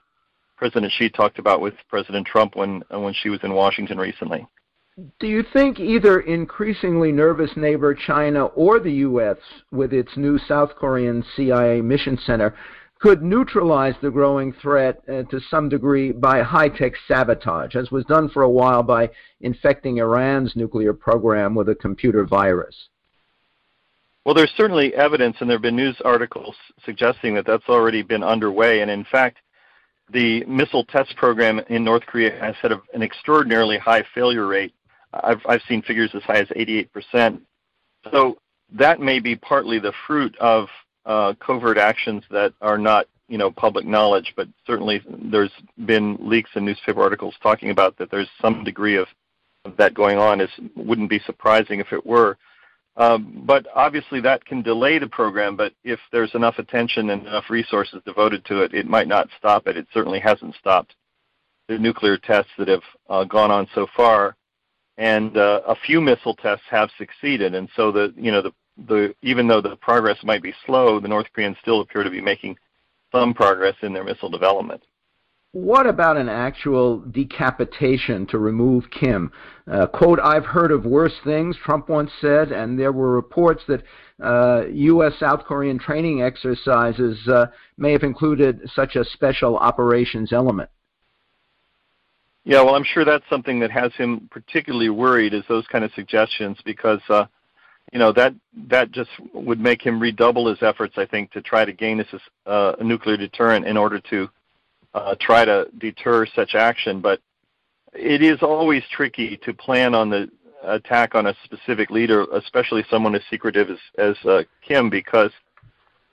President 0.56 0.92
Xi 0.92 1.10
talked 1.10 1.38
about 1.38 1.60
with 1.60 1.74
President 1.88 2.26
Trump 2.26 2.56
when 2.56 2.82
when 2.88 3.12
Xi 3.12 3.28
was 3.28 3.40
in 3.42 3.52
Washington 3.52 3.98
recently. 3.98 4.46
Do 5.20 5.26
you 5.26 5.42
think 5.52 5.80
either 5.80 6.20
increasingly 6.20 7.12
nervous 7.12 7.50
neighbor 7.56 7.94
China 7.94 8.44
or 8.46 8.78
the 8.78 8.92
U.S., 8.92 9.38
with 9.70 9.92
its 9.92 10.16
new 10.16 10.38
South 10.38 10.70
Korean 10.76 11.24
CIA 11.34 11.80
mission 11.80 12.18
center, 12.26 12.54
could 13.02 13.22
neutralize 13.22 13.94
the 14.00 14.10
growing 14.10 14.52
threat 14.52 15.02
uh, 15.08 15.22
to 15.24 15.40
some 15.50 15.68
degree 15.68 16.12
by 16.12 16.40
high 16.42 16.68
tech 16.68 16.92
sabotage, 17.08 17.74
as 17.74 17.90
was 17.90 18.04
done 18.04 18.28
for 18.28 18.42
a 18.42 18.50
while 18.50 18.82
by 18.82 19.10
infecting 19.40 19.98
Iran's 19.98 20.54
nuclear 20.54 20.92
program 20.92 21.54
with 21.54 21.68
a 21.68 21.74
computer 21.74 22.24
virus? 22.24 22.88
Well, 24.24 24.36
there's 24.36 24.52
certainly 24.56 24.94
evidence, 24.94 25.36
and 25.40 25.50
there 25.50 25.56
have 25.56 25.62
been 25.62 25.74
news 25.74 25.96
articles 26.04 26.54
suggesting 26.84 27.34
that 27.34 27.44
that's 27.44 27.68
already 27.68 28.02
been 28.02 28.22
underway. 28.22 28.80
And 28.80 28.90
in 28.90 29.04
fact, 29.04 29.38
the 30.12 30.44
missile 30.44 30.84
test 30.84 31.16
program 31.16 31.60
in 31.68 31.82
North 31.82 32.06
Korea 32.06 32.38
has 32.38 32.54
had 32.62 32.70
an 32.70 33.02
extraordinarily 33.02 33.78
high 33.78 34.04
failure 34.14 34.46
rate 34.46 34.74
I've, 35.12 35.40
I've 35.46 35.62
seen 35.68 35.82
figures 35.82 36.10
as 36.14 36.22
high 36.22 36.38
as 36.38 36.48
88%. 36.48 37.40
So 38.12 38.38
that 38.72 39.00
may 39.00 39.20
be 39.20 39.36
partly 39.36 39.78
the 39.78 39.92
fruit 40.06 40.36
of 40.38 40.68
uh, 41.04 41.34
covert 41.40 41.78
actions 41.78 42.22
that 42.30 42.52
are 42.60 42.78
not, 42.78 43.06
you 43.28 43.38
know, 43.38 43.50
public 43.50 43.86
knowledge, 43.86 44.32
but 44.36 44.48
certainly 44.66 45.02
there's 45.30 45.52
been 45.86 46.16
leaks 46.20 46.50
and 46.54 46.64
newspaper 46.64 47.00
articles 47.00 47.34
talking 47.42 47.70
about 47.70 47.96
that 47.98 48.10
there's 48.10 48.28
some 48.40 48.64
degree 48.64 48.96
of, 48.96 49.06
of 49.64 49.76
that 49.76 49.94
going 49.94 50.18
on. 50.18 50.40
It 50.40 50.50
wouldn't 50.76 51.10
be 51.10 51.20
surprising 51.20 51.80
if 51.80 51.92
it 51.92 52.04
were. 52.04 52.36
Um, 52.96 53.42
but 53.46 53.66
obviously 53.74 54.20
that 54.20 54.44
can 54.44 54.60
delay 54.60 54.98
the 54.98 55.06
program, 55.06 55.56
but 55.56 55.72
if 55.82 55.98
there's 56.12 56.34
enough 56.34 56.58
attention 56.58 57.10
and 57.10 57.26
enough 57.26 57.48
resources 57.48 58.02
devoted 58.04 58.44
to 58.46 58.62
it, 58.62 58.74
it 58.74 58.86
might 58.86 59.08
not 59.08 59.28
stop 59.38 59.66
it. 59.66 59.78
It 59.78 59.86
certainly 59.94 60.20
hasn't 60.20 60.54
stopped 60.56 60.94
the 61.68 61.78
nuclear 61.78 62.18
tests 62.18 62.50
that 62.58 62.68
have 62.68 62.82
uh, 63.08 63.24
gone 63.24 63.50
on 63.50 63.66
so 63.74 63.86
far 63.96 64.36
and 64.98 65.36
uh, 65.36 65.62
a 65.66 65.74
few 65.74 66.00
missile 66.00 66.34
tests 66.34 66.64
have 66.70 66.90
succeeded. 66.98 67.54
And 67.54 67.68
so 67.76 67.90
the 67.90 68.12
you 68.16 68.30
know 68.30 68.42
the 68.42 68.52
the 68.76 69.14
even 69.22 69.46
though 69.46 69.60
the 69.60 69.76
progress 69.76 70.18
might 70.22 70.42
be 70.42 70.54
slow, 70.66 71.00
the 71.00 71.08
North 71.08 71.26
Koreans 71.34 71.56
still 71.60 71.80
appear 71.80 72.02
to 72.02 72.10
be 72.10 72.20
making 72.20 72.56
some 73.12 73.34
progress 73.34 73.76
in 73.82 73.92
their 73.92 74.04
missile 74.04 74.30
development. 74.30 74.82
What 75.52 75.86
about 75.86 76.16
an 76.16 76.30
actual 76.30 77.00
decapitation 77.00 78.26
to 78.28 78.38
remove 78.38 78.84
Kim? 78.90 79.30
Uh, 79.70 79.86
quote, 79.86 80.18
I've 80.18 80.46
heard 80.46 80.72
of 80.72 80.86
worse 80.86 81.12
things, 81.24 81.58
Trump 81.62 81.90
once 81.90 82.10
said, 82.22 82.52
and 82.52 82.78
there 82.78 82.90
were 82.92 83.12
reports 83.12 83.62
that 83.68 83.82
uh, 84.22 84.64
U.S. 84.68 85.12
South 85.20 85.44
Korean 85.44 85.78
training 85.78 86.22
exercises 86.22 87.18
uh, 87.28 87.46
may 87.76 87.92
have 87.92 88.02
included 88.02 88.62
such 88.74 88.96
a 88.96 89.04
special 89.04 89.58
operations 89.58 90.32
element. 90.32 90.70
Yeah, 92.44 92.62
well, 92.62 92.74
I'm 92.74 92.84
sure 92.84 93.04
that's 93.04 93.28
something 93.28 93.60
that 93.60 93.70
has 93.70 93.92
him 93.92 94.28
particularly 94.30 94.88
worried 94.88 95.34
is 95.34 95.44
those 95.48 95.66
kind 95.66 95.84
of 95.84 95.92
suggestions 95.92 96.56
because 96.64 97.00
uh, 97.10 97.26
you 97.92 97.98
know 97.98 98.12
that 98.12 98.34
that 98.68 98.92
just 98.92 99.10
would 99.34 99.60
make 99.60 99.82
him 99.82 100.00
redouble 100.00 100.48
his 100.48 100.62
efforts, 100.62 100.94
I 100.96 101.06
think, 101.06 101.30
to 101.32 101.42
try 101.42 101.64
to 101.64 101.72
gain 101.72 101.98
this 101.98 102.08
uh, 102.46 102.74
a 102.78 102.84
nuclear 102.84 103.16
deterrent 103.16 103.66
in 103.66 103.76
order 103.76 104.00
to 104.10 104.28
uh, 104.94 105.14
try 105.20 105.44
to 105.44 105.66
deter 105.78 106.26
such 106.26 106.54
action. 106.54 107.00
But 107.00 107.20
it 107.92 108.22
is 108.22 108.42
always 108.42 108.82
tricky 108.90 109.36
to 109.38 109.52
plan 109.52 109.94
on 109.94 110.10
the 110.10 110.30
attack 110.62 111.14
on 111.14 111.26
a 111.26 111.34
specific 111.44 111.90
leader, 111.90 112.24
especially 112.32 112.84
someone 112.88 113.14
as 113.14 113.22
secretive 113.28 113.68
as, 113.70 113.78
as 113.98 114.16
uh, 114.26 114.42
Kim, 114.66 114.88
because 114.88 115.32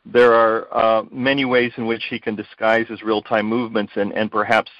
there 0.05 0.33
are 0.33 0.67
uh, 0.75 1.03
many 1.11 1.45
ways 1.45 1.71
in 1.77 1.85
which 1.85 2.05
he 2.09 2.19
can 2.19 2.35
disguise 2.35 2.87
his 2.87 3.03
real-time 3.03 3.45
movements 3.45 3.93
and, 3.95 4.11
and 4.13 4.31
perhaps 4.31 4.71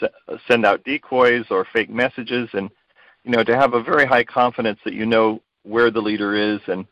send 0.47 0.65
out 0.65 0.83
decoys 0.83 1.45
or 1.51 1.65
fake 1.71 1.89
messages. 1.89 2.49
And 2.53 2.69
you 3.23 3.31
know, 3.31 3.43
to 3.43 3.55
have 3.55 3.73
a 3.73 3.83
very 3.83 4.05
high 4.05 4.23
confidence 4.23 4.79
that 4.85 4.93
you 4.93 5.05
know 5.05 5.41
where 5.63 5.91
the 5.91 6.01
leader 6.01 6.35
is 6.35 6.59
and 6.67 6.85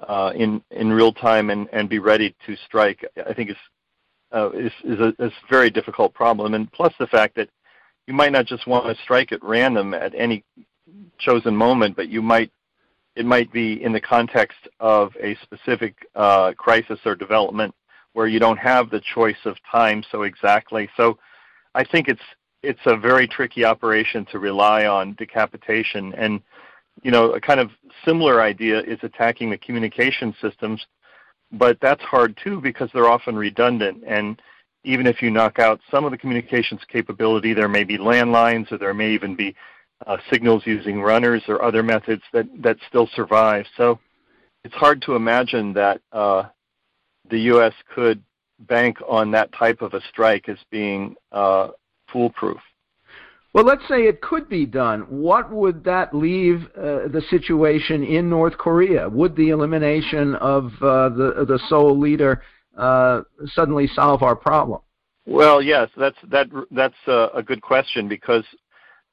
uh, 0.00 0.32
in 0.34 0.62
in 0.70 0.92
real 0.92 1.12
time 1.12 1.50
and, 1.50 1.68
and 1.72 1.88
be 1.88 1.98
ready 1.98 2.34
to 2.46 2.56
strike, 2.66 3.04
I 3.26 3.32
think 3.32 3.50
is 3.50 3.56
uh, 4.32 4.50
is 4.50 4.72
is 4.84 5.00
a, 5.00 5.08
is 5.18 5.32
a 5.32 5.48
very 5.50 5.70
difficult 5.70 6.14
problem. 6.14 6.54
And 6.54 6.70
plus 6.72 6.92
the 6.98 7.06
fact 7.06 7.34
that 7.36 7.48
you 8.06 8.14
might 8.14 8.32
not 8.32 8.46
just 8.46 8.66
want 8.66 8.86
to 8.86 9.02
strike 9.02 9.32
at 9.32 9.42
random 9.42 9.94
at 9.94 10.14
any 10.14 10.44
chosen 11.18 11.56
moment, 11.56 11.96
but 11.96 12.08
you 12.08 12.22
might 12.22 12.50
it 13.16 13.24
might 13.24 13.50
be 13.52 13.82
in 13.82 13.92
the 13.92 14.00
context 14.00 14.58
of 14.78 15.12
a 15.22 15.36
specific 15.42 16.06
uh, 16.14 16.52
crisis 16.56 17.00
or 17.06 17.14
development 17.14 17.74
where 18.12 18.26
you 18.26 18.38
don't 18.38 18.58
have 18.58 18.90
the 18.90 19.00
choice 19.14 19.44
of 19.44 19.56
time 19.70 20.02
so 20.10 20.22
exactly. 20.22 20.88
So 20.96 21.18
I 21.74 21.84
think 21.84 22.08
it's 22.08 22.20
it's 22.62 22.80
a 22.86 22.96
very 22.96 23.26
tricky 23.26 23.64
operation 23.64 24.26
to 24.26 24.38
rely 24.38 24.86
on 24.86 25.14
decapitation. 25.14 26.14
And 26.14 26.40
you 27.02 27.10
know, 27.10 27.32
a 27.32 27.40
kind 27.40 27.60
of 27.60 27.70
similar 28.04 28.40
idea 28.40 28.80
is 28.80 28.98
attacking 29.02 29.50
the 29.50 29.58
communication 29.58 30.34
systems, 30.40 30.84
but 31.52 31.78
that's 31.80 32.02
hard 32.02 32.38
too 32.42 32.60
because 32.60 32.90
they're 32.92 33.08
often 33.08 33.36
redundant. 33.36 34.02
And 34.06 34.40
even 34.84 35.06
if 35.06 35.20
you 35.20 35.30
knock 35.30 35.58
out 35.58 35.80
some 35.90 36.04
of 36.04 36.10
the 36.10 36.18
communications 36.18 36.80
capability, 36.88 37.52
there 37.52 37.68
may 37.68 37.84
be 37.84 37.98
landlines 37.98 38.70
or 38.72 38.78
there 38.78 38.94
may 38.94 39.12
even 39.12 39.34
be 39.34 39.54
uh, 40.06 40.16
signals 40.30 40.62
using 40.66 41.00
runners 41.00 41.42
or 41.48 41.62
other 41.62 41.82
methods 41.82 42.22
that, 42.32 42.46
that 42.62 42.76
still 42.88 43.08
survive. 43.14 43.64
So 43.76 43.98
it's 44.64 44.74
hard 44.74 45.02
to 45.02 45.14
imagine 45.14 45.72
that 45.74 46.00
uh, 46.12 46.44
the 47.30 47.38
U.S. 47.40 47.72
could 47.94 48.22
bank 48.60 48.98
on 49.08 49.30
that 49.32 49.52
type 49.52 49.82
of 49.82 49.94
a 49.94 50.00
strike 50.08 50.48
as 50.48 50.58
being 50.70 51.16
uh, 51.32 51.68
foolproof. 52.12 52.60
Well, 53.56 53.64
let's 53.64 53.88
say 53.88 54.02
it 54.02 54.20
could 54.20 54.50
be 54.50 54.66
done. 54.66 55.06
What 55.08 55.50
would 55.50 55.82
that 55.84 56.14
leave 56.14 56.68
uh, 56.76 57.08
the 57.08 57.22
situation 57.30 58.04
in 58.04 58.28
North 58.28 58.58
Korea? 58.58 59.08
Would 59.08 59.34
the 59.34 59.48
elimination 59.48 60.34
of 60.34 60.66
uh, 60.82 61.08
the 61.08 61.46
the 61.48 61.58
sole 61.70 61.98
leader 61.98 62.42
uh, 62.76 63.22
suddenly 63.46 63.86
solve 63.86 64.22
our 64.22 64.36
problem? 64.36 64.82
Well, 65.24 65.62
yes, 65.62 65.88
that's 65.96 66.18
that 66.28 66.48
that's 66.70 67.00
a, 67.06 67.28
a 67.32 67.42
good 67.42 67.62
question 67.62 68.08
because 68.08 68.44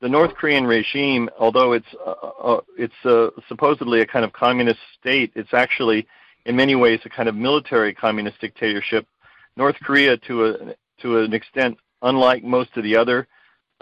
the 0.01 0.10
North 0.10 0.36
Korean 0.36 0.67
regime, 0.67 1.29
although 1.39 1.71
it's 1.71 1.95
uh, 2.06 2.12
uh, 2.12 2.62
it's 2.77 3.06
uh, 3.06 3.29
supposedly 3.47 4.01
a 4.01 4.06
kind 4.06 4.25
of 4.25 4.34
communist 4.34 4.82
state, 4.99 5.32
it's 5.36 5.53
actually 5.53 6.06
in 6.45 6.58
many 6.58 6.75
ways 6.75 6.99
a 7.06 7.10
kind 7.10 7.29
of 7.29 7.36
military 7.36 7.93
communist 7.93 8.41
dictatorship. 8.41 9.08
North 9.56 9.77
Korea, 9.82 10.17
to 10.17 10.45
a 10.47 10.75
to 10.99 11.19
an 11.19 11.32
extent, 11.32 11.77
unlike 12.01 12.43
most 12.43 12.75
of 12.75 12.84
the 12.84 12.97
other 12.97 13.25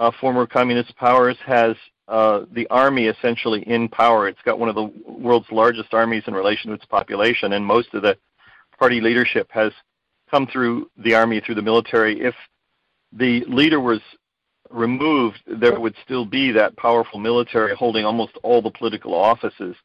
uh, 0.02 0.12
former 0.20 0.48
communist 0.48 0.96
powers, 0.98 1.38
has 1.46 1.76
uh, 2.08 2.42
the 2.54 2.68
army 2.70 3.06
essentially 3.06 3.62
in 3.68 3.88
power. 3.88 4.28
It's 4.28 4.42
got 4.44 4.58
one 4.58 4.68
of 4.68 4.76
the 4.76 4.92
world's 5.08 5.52
largest 5.52 5.94
armies 5.94 6.24
in 6.26 6.34
relation 6.34 6.70
to 6.70 6.76
its 6.76 6.86
population, 6.86 7.54
and 7.54 7.64
most 7.64 7.94
of 7.94 8.02
the 8.02 8.18
party 8.80 9.00
leadership 9.00 9.48
has 9.52 9.72
come 10.30 10.48
through 10.48 10.90
the 10.98 11.14
army, 11.14 11.40
through 11.40 11.56
the 11.56 11.62
military. 11.62 12.20
If 12.20 12.34
the 13.14 13.46
leader 13.48 13.80
was 13.80 14.02
removed, 14.72 15.40
there 15.46 15.80
would 15.80 15.96
still 16.04 16.26
be 16.26 16.52
that 16.52 16.76
powerful 16.78 17.20
military 17.20 17.76
holding 17.76 18.04
almost 18.04 18.34
all 18.42 18.62
the 18.62 18.72
political 18.72 19.14
offices, 19.14 19.76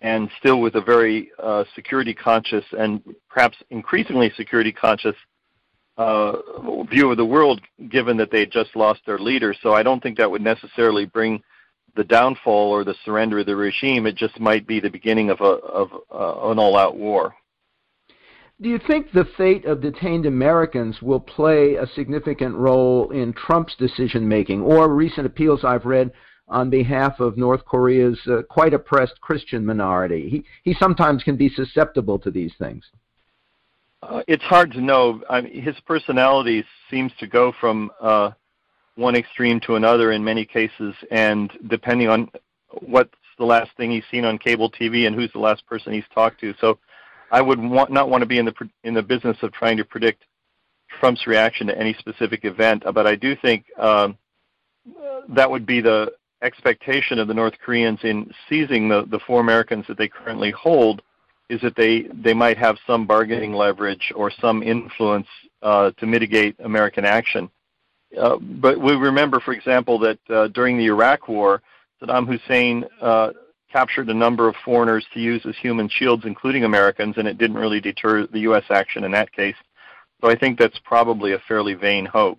and 0.00 0.30
still 0.38 0.62
with 0.62 0.76
a 0.76 0.80
very 0.80 1.30
uh, 1.42 1.64
security 1.74 2.14
conscious 2.14 2.64
and 2.78 3.02
perhaps 3.28 3.58
increasingly 3.68 4.32
security 4.34 4.72
conscious 4.72 5.16
uh, 5.98 6.84
view 6.84 7.10
of 7.10 7.16
the 7.16 7.24
world, 7.24 7.60
given 7.90 8.16
that 8.16 8.30
they 8.30 8.40
had 8.40 8.52
just 8.52 8.74
lost 8.76 9.00
their 9.04 9.18
leader. 9.18 9.54
So 9.62 9.74
I 9.74 9.82
don't 9.82 10.02
think 10.02 10.16
that 10.16 10.30
would 10.30 10.42
necessarily 10.42 11.06
bring 11.06 11.42
the 11.96 12.04
downfall 12.04 12.70
or 12.70 12.84
the 12.84 12.94
surrender 13.04 13.40
of 13.40 13.46
the 13.46 13.56
regime. 13.56 14.06
It 14.06 14.14
just 14.14 14.38
might 14.38 14.66
be 14.66 14.78
the 14.78 14.90
beginning 14.90 15.30
of 15.30 15.40
a 15.40 15.44
of 15.44 15.88
uh, 16.12 16.50
an 16.50 16.58
all-out 16.58 16.96
war. 16.96 17.34
Do 18.60 18.68
you 18.68 18.80
think 18.86 19.12
the 19.12 19.28
fate 19.36 19.64
of 19.66 19.80
detained 19.80 20.26
Americans 20.26 21.00
will 21.00 21.20
play 21.20 21.74
a 21.74 21.86
significant 21.94 22.54
role 22.56 23.10
in 23.10 23.32
Trump's 23.32 23.76
decision 23.76 24.26
making, 24.26 24.62
or 24.62 24.88
recent 24.92 25.26
appeals 25.26 25.64
I've 25.64 25.84
read 25.84 26.12
on 26.48 26.70
behalf 26.70 27.20
of 27.20 27.36
North 27.36 27.64
Korea's 27.64 28.18
uh, 28.26 28.42
quite 28.48 28.74
oppressed 28.74 29.20
Christian 29.20 29.64
minority? 29.64 30.28
He 30.28 30.44
he 30.62 30.74
sometimes 30.74 31.22
can 31.22 31.36
be 31.36 31.48
susceptible 31.48 32.18
to 32.20 32.30
these 32.30 32.54
things. 32.58 32.84
Uh, 34.02 34.22
it's 34.28 34.44
hard 34.44 34.72
to 34.72 34.80
know. 34.80 35.22
I 35.28 35.40
mean, 35.40 35.62
his 35.62 35.76
personality 35.80 36.64
seems 36.90 37.12
to 37.18 37.26
go 37.26 37.52
from 37.60 37.90
uh, 38.00 38.30
one 38.94 39.16
extreme 39.16 39.60
to 39.60 39.76
another 39.76 40.12
in 40.12 40.22
many 40.22 40.44
cases, 40.44 40.94
and 41.10 41.50
depending 41.68 42.08
on 42.08 42.30
what's 42.80 43.14
the 43.38 43.44
last 43.44 43.70
thing 43.76 43.90
he's 43.90 44.04
seen 44.10 44.24
on 44.24 44.38
cable 44.38 44.70
TV 44.70 45.06
and 45.06 45.14
who's 45.14 45.32
the 45.32 45.38
last 45.38 45.66
person 45.66 45.92
he's 45.92 46.04
talked 46.14 46.40
to. 46.40 46.54
So, 46.60 46.78
I 47.30 47.42
would 47.42 47.58
want, 47.58 47.90
not 47.90 48.08
want 48.08 48.22
to 48.22 48.26
be 48.26 48.38
in 48.38 48.46
the 48.46 48.54
in 48.84 48.94
the 48.94 49.02
business 49.02 49.36
of 49.42 49.52
trying 49.52 49.76
to 49.76 49.84
predict 49.84 50.24
Trump's 50.88 51.26
reaction 51.26 51.66
to 51.66 51.78
any 51.78 51.94
specific 51.94 52.44
event, 52.44 52.84
but 52.94 53.06
I 53.06 53.14
do 53.14 53.36
think 53.36 53.66
um, 53.78 54.16
that 55.28 55.50
would 55.50 55.66
be 55.66 55.80
the 55.80 56.12
expectation 56.42 57.18
of 57.18 57.28
the 57.28 57.34
North 57.34 57.54
Koreans 57.64 57.98
in 58.02 58.30
seizing 58.48 58.88
the, 58.88 59.04
the 59.10 59.20
four 59.26 59.40
Americans 59.40 59.84
that 59.88 59.98
they 59.98 60.08
currently 60.08 60.50
hold 60.50 61.02
is 61.48 61.60
that 61.62 61.76
they, 61.76 62.02
they 62.12 62.34
might 62.34 62.58
have 62.58 62.76
some 62.86 63.06
bargaining 63.06 63.54
leverage 63.54 64.12
or 64.14 64.30
some 64.30 64.62
influence 64.62 65.26
uh, 65.62 65.90
to 65.92 66.06
mitigate 66.06 66.56
American 66.60 67.04
action. 67.04 67.50
Uh, 68.18 68.36
but 68.36 68.78
we 68.80 68.94
remember, 68.94 69.40
for 69.40 69.52
example, 69.52 69.98
that 69.98 70.18
uh, 70.30 70.48
during 70.48 70.78
the 70.78 70.86
Iraq 70.86 71.28
War, 71.28 71.62
Saddam 72.00 72.26
Hussein 72.26 72.84
uh, 73.00 73.30
captured 73.70 74.08
a 74.08 74.14
number 74.14 74.48
of 74.48 74.54
foreigners 74.64 75.06
to 75.12 75.20
use 75.20 75.44
as 75.46 75.56
human 75.56 75.88
shields, 75.88 76.24
including 76.24 76.64
Americans, 76.64 77.16
and 77.18 77.28
it 77.28 77.38
didn't 77.38 77.58
really 77.58 77.80
deter 77.80 78.26
the 78.26 78.40
U.S. 78.40 78.64
action 78.70 79.04
in 79.04 79.12
that 79.12 79.32
case. 79.32 79.56
So 80.20 80.30
I 80.30 80.36
think 80.36 80.58
that's 80.58 80.78
probably 80.84 81.32
a 81.32 81.38
fairly 81.46 81.74
vain 81.74 82.06
hope. 82.06 82.38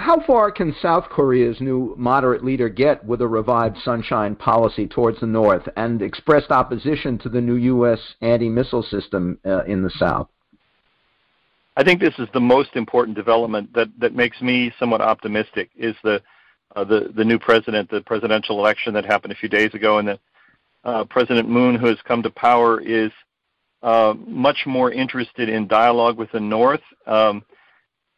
How 0.00 0.18
far 0.26 0.50
can 0.50 0.74
South 0.80 1.10
Korea's 1.10 1.60
new 1.60 1.94
moderate 1.98 2.42
leader 2.42 2.70
get 2.70 3.04
with 3.04 3.20
a 3.20 3.28
revived 3.28 3.76
sunshine 3.84 4.34
policy 4.34 4.86
towards 4.86 5.20
the 5.20 5.26
north 5.26 5.68
and 5.76 6.00
expressed 6.00 6.50
opposition 6.50 7.18
to 7.18 7.28
the 7.28 7.42
new 7.42 7.56
U.S. 7.56 7.98
anti-missile 8.22 8.82
system 8.84 9.38
uh, 9.44 9.64
in 9.64 9.82
the 9.82 9.90
south? 9.90 10.28
I 11.76 11.84
think 11.84 12.00
this 12.00 12.18
is 12.18 12.28
the 12.32 12.40
most 12.40 12.76
important 12.76 13.14
development 13.14 13.74
that, 13.74 13.88
that 13.98 14.14
makes 14.14 14.40
me 14.40 14.72
somewhat 14.78 15.02
optimistic 15.02 15.68
is 15.76 15.94
the, 16.02 16.22
uh, 16.74 16.82
the, 16.84 17.12
the 17.14 17.24
new 17.24 17.38
president, 17.38 17.90
the 17.90 18.00
presidential 18.00 18.58
election 18.58 18.94
that 18.94 19.04
happened 19.04 19.34
a 19.34 19.36
few 19.36 19.50
days 19.50 19.74
ago, 19.74 19.98
and 19.98 20.08
that 20.08 20.20
uh, 20.82 21.04
President 21.04 21.46
Moon, 21.46 21.74
who 21.74 21.88
has 21.88 21.98
come 22.08 22.22
to 22.22 22.30
power, 22.30 22.80
is 22.80 23.12
uh, 23.82 24.14
much 24.26 24.64
more 24.64 24.90
interested 24.90 25.50
in 25.50 25.68
dialogue 25.68 26.16
with 26.16 26.32
the 26.32 26.40
North. 26.40 26.80
Um, 27.06 27.44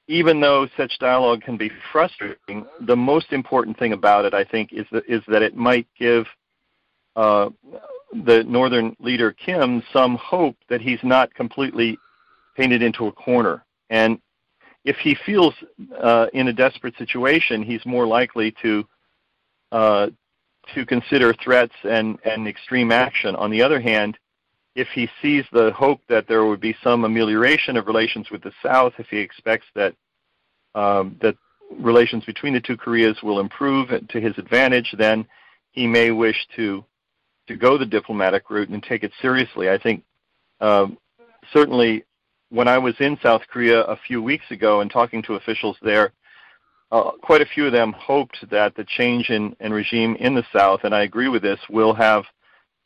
even 0.09 0.41
though 0.41 0.67
such 0.77 0.99
dialogue 0.99 1.43
can 1.43 1.57
be 1.57 1.71
frustrating, 1.93 2.67
the 2.81 2.97
most 2.97 3.33
important 3.33 3.79
thing 3.79 3.93
about 3.93 4.25
it, 4.25 4.35
I 4.35 4.45
think, 4.45 4.73
is 4.73 4.87
that, 4.93 5.05
is 5.09 5.23
that 5.29 5.43
it 5.43 5.57
might 5.57 5.87
give 5.99 6.27
uh, 7.17 7.51
the 8.25 8.45
northern 8.45 8.97
leader 9.01 9.33
Kim 9.33 9.83
some 9.93 10.17
hope 10.17 10.57
that 10.69 10.81
he's 10.81 10.99
not 11.03 11.33
completely 11.35 11.99
painted 12.57 12.83
into 12.83 13.07
a 13.07 13.13
corner. 13.13 13.65
And 13.91 14.21
if 14.85 14.97
he 14.97 15.17
feels 15.27 15.55
uh, 16.01 16.27
in 16.33 16.49
a 16.49 16.53
desperate 16.53 16.97
situation, 16.97 17.63
he's 17.63 17.85
more 17.87 18.07
likely 18.07 18.55
to 18.63 18.87
uh, 19.71 20.09
to 20.75 20.87
consider 20.87 21.35
threats 21.35 21.75
and, 21.83 22.19
and 22.25 22.47
extreme 22.47 22.93
action. 22.93 23.35
On 23.37 23.51
the 23.51 23.63
other 23.63 23.81
hand, 23.81 24.17
if 24.75 24.89
he 24.89 25.09
sees 25.21 25.45
the 25.53 25.73
hope 25.73 26.01
that 26.09 26.27
there 26.27 26.47
would 26.47 26.61
be 26.61 26.77
some 26.83 27.05
amelioration 27.05 27.77
of 27.77 27.87
relations 27.87 28.31
with 28.31 28.43
the 28.43 28.53
South, 28.63 28.95
if 28.99 29.09
he 29.09 29.19
expects 29.19 29.67
that 29.75 29.95
um, 30.75 31.17
that 31.21 31.37
relations 31.79 32.25
between 32.25 32.55
the 32.55 32.61
two 32.61 32.77
Koreas 32.77 33.23
will 33.23 33.41
improve 33.41 33.89
to 33.89 34.21
his 34.21 34.37
advantage, 34.39 34.95
then 34.97 35.27
he 35.73 35.87
may 35.87 36.11
wish 36.11 36.47
to 36.57 36.85
to 37.49 37.57
go 37.57 37.77
the 37.77 37.87
diplomatic 37.87 38.49
route 38.51 38.69
and 38.69 38.83
take 38.83 39.03
it 39.03 39.13
seriously. 39.21 39.69
I 39.69 39.79
think 39.79 40.05
um, 40.61 40.97
certainly 41.53 42.05
when 42.51 42.69
I 42.69 42.79
was 42.79 42.95
in 43.01 43.19
South 43.23 43.43
Korea 43.49 43.83
a 43.83 43.97
few 43.97 44.23
weeks 44.23 44.45
ago 44.51 44.81
and 44.81 44.91
talking 44.91 45.23
to 45.23 45.35
officials 45.35 45.77
there, 45.83 46.13
uh, 46.93 47.11
quite 47.23 47.41
a 47.41 47.47
few 47.47 47.67
of 47.67 47.73
them 47.73 47.93
hoped 47.93 48.49
that 48.51 48.77
the 48.77 48.85
change 48.85 49.31
in, 49.31 49.57
in 49.61 49.73
regime 49.73 50.15
in 50.17 50.35
the 50.35 50.45
South, 50.53 50.81
and 50.85 50.95
I 50.95 51.03
agree 51.03 51.29
with 51.29 51.43
this, 51.43 51.59
will 51.69 51.95
have 51.95 52.25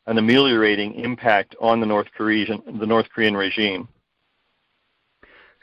an 0.07 0.17
ameliorating 0.17 0.95
impact 0.95 1.55
on 1.61 1.79
the 1.79 1.85
North 1.85 2.07
Korean 2.15 2.61
the 2.79 2.85
North 2.85 3.07
Korean 3.13 3.35
regime. 3.35 3.87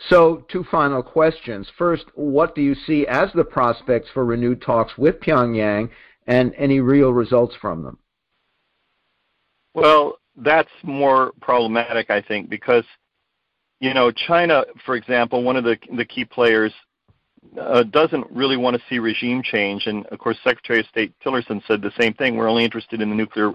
So, 0.08 0.44
two 0.50 0.64
final 0.70 1.02
questions. 1.02 1.68
First, 1.78 2.04
what 2.14 2.54
do 2.54 2.60
you 2.60 2.74
see 2.74 3.06
as 3.06 3.30
the 3.34 3.44
prospects 3.44 4.08
for 4.12 4.24
renewed 4.24 4.60
talks 4.60 4.98
with 4.98 5.20
Pyongyang 5.20 5.88
and 6.26 6.52
any 6.58 6.80
real 6.80 7.12
results 7.12 7.54
from 7.60 7.82
them? 7.82 7.98
Well, 9.72 10.18
that's 10.36 10.70
more 10.82 11.32
problematic, 11.40 12.10
I 12.10 12.20
think, 12.20 12.50
because 12.50 12.84
you 13.80 13.94
know 13.94 14.10
China, 14.10 14.64
for 14.84 14.96
example, 14.96 15.42
one 15.42 15.56
of 15.56 15.64
the 15.64 15.78
the 15.96 16.04
key 16.04 16.24
players, 16.24 16.72
uh, 17.58 17.84
doesn't 17.84 18.26
really 18.30 18.56
want 18.56 18.76
to 18.76 18.82
see 18.90 18.98
regime 18.98 19.42
change, 19.42 19.86
and 19.86 20.04
of 20.06 20.18
course, 20.18 20.36
Secretary 20.44 20.80
of 20.80 20.86
State 20.86 21.14
Tillerson 21.24 21.62
said 21.66 21.80
the 21.80 21.92
same 21.98 22.12
thing. 22.14 22.36
We're 22.36 22.48
only 22.48 22.64
interested 22.64 23.00
in 23.00 23.08
the 23.08 23.16
nuclear 23.16 23.54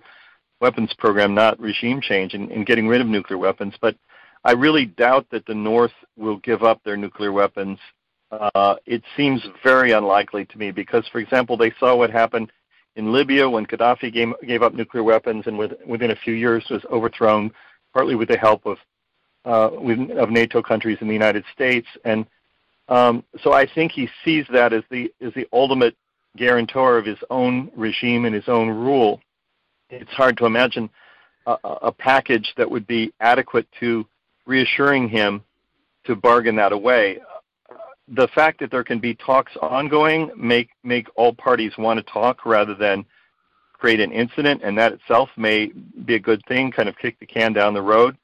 weapons 0.62 0.94
program, 0.98 1.34
not 1.34 1.60
regime 1.60 2.02
change, 2.02 2.34
and, 2.34 2.52
and 2.52 2.66
getting 2.66 2.88
rid 2.88 3.02
of 3.02 3.08
nuclear 3.08 3.38
weapons. 3.38 3.74
But 3.80 3.96
I 4.44 4.52
really 4.54 4.86
doubt 4.86 5.28
that 5.32 5.46
the 5.46 5.56
North 5.56 5.94
will 6.18 6.38
give 6.38 6.64
up 6.64 6.82
their 6.84 6.98
nuclear 6.98 7.32
weapons. 7.32 7.80
Uh, 8.32 8.76
it 8.86 9.04
seems 9.18 9.42
very 9.64 9.92
unlikely 9.92 10.46
to 10.46 10.58
me 10.58 10.72
because, 10.72 11.08
for 11.12 11.20
example, 11.20 11.58
they 11.58 11.74
saw 11.80 11.96
what 11.96 12.12
happened 12.12 12.52
in 12.96 13.12
Libya 13.12 13.50
when 13.50 13.66
Gaddafi 13.66 14.14
gave, 14.14 14.30
gave 14.46 14.62
up 14.62 14.74
nuclear 14.74 15.04
weapons 15.04 15.48
and 15.48 15.58
with, 15.58 15.74
within 15.86 16.12
a 16.12 16.16
few 16.16 16.34
years 16.34 16.66
was 16.70 16.84
overthrown, 16.92 17.52
partly 17.94 18.16
with 18.16 18.28
the 18.28 18.38
help 18.38 18.66
of 18.66 18.78
uh, 19.46 19.70
with, 19.72 20.12
of 20.12 20.30
NATO 20.30 20.62
countries 20.62 20.98
in 21.02 21.08
the 21.08 21.14
United 21.14 21.46
States. 21.54 21.88
And 22.04 22.26
um, 22.90 23.24
so 23.42 23.54
I 23.54 23.66
think 23.66 23.92
he 23.92 24.10
sees 24.26 24.46
that 24.52 24.74
as 24.74 24.84
the 24.92 25.12
as 25.22 25.34
the 25.34 25.48
ultimate 25.54 25.96
guarantor 26.36 26.98
of 26.98 27.06
his 27.06 27.18
own 27.30 27.72
regime 27.76 28.26
and 28.26 28.36
his 28.36 28.48
own 28.48 28.70
rule. 28.70 29.22
It's 29.90 30.12
hard 30.12 30.38
to 30.38 30.46
imagine 30.46 30.90
a, 31.46 31.58
a 31.64 31.92
package 31.92 32.54
that 32.58 32.70
would 32.70 32.86
be 32.86 33.14
adequate 33.20 33.68
to 33.80 34.06
reassuring 34.46 35.10
him 35.10 35.44
to 36.06 36.16
bargain 36.16 36.56
that 36.58 36.72
away. 36.72 37.20
The 38.08 38.28
fact 38.30 38.60
that 38.60 38.72
there 38.72 38.84
can 38.84 39.00
be 39.00 39.14
talks 39.16 39.52
ongoing 39.62 40.32
make 40.36 40.70
make 40.84 41.08
all 41.16 41.34
parties 41.34 41.74
want 41.78 41.98
to 41.98 42.12
talk 42.12 42.46
rather 42.46 42.74
than 42.74 43.06
create 43.74 44.00
an 44.00 44.12
incident, 44.12 44.62
and 44.64 44.78
that 44.78 44.92
itself 44.92 45.30
may 45.38 45.68
be 46.06 46.16
a 46.16 46.20
good 46.20 46.44
thing, 46.48 46.72
kind 46.72 46.90
of 46.90 46.98
kick 46.98 47.20
the 47.20 47.26
can 47.26 47.54
down 47.54 47.74
the 47.74 47.82
road. 47.82 48.18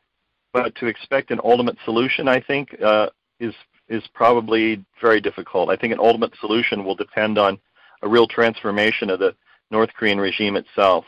But 0.53 0.75
to 0.75 0.87
expect 0.87 1.31
an 1.31 1.39
ultimate 1.43 1.77
solution, 1.85 2.27
I 2.27 2.41
think, 2.41 2.75
uh, 2.81 3.09
is 3.39 3.53
is 3.87 4.03
probably 4.13 4.83
very 4.99 5.21
difficult. 5.21 5.69
I 5.69 5.75
think 5.75 5.93
an 5.93 5.99
ultimate 5.99 6.33
solution 6.39 6.83
will 6.83 6.95
depend 6.95 7.37
on 7.37 7.59
a 8.01 8.07
real 8.07 8.27
transformation 8.27 9.09
of 9.11 9.19
the 9.19 9.35
North 9.69 9.91
Korean 9.93 10.19
regime 10.19 10.55
itself 10.55 11.05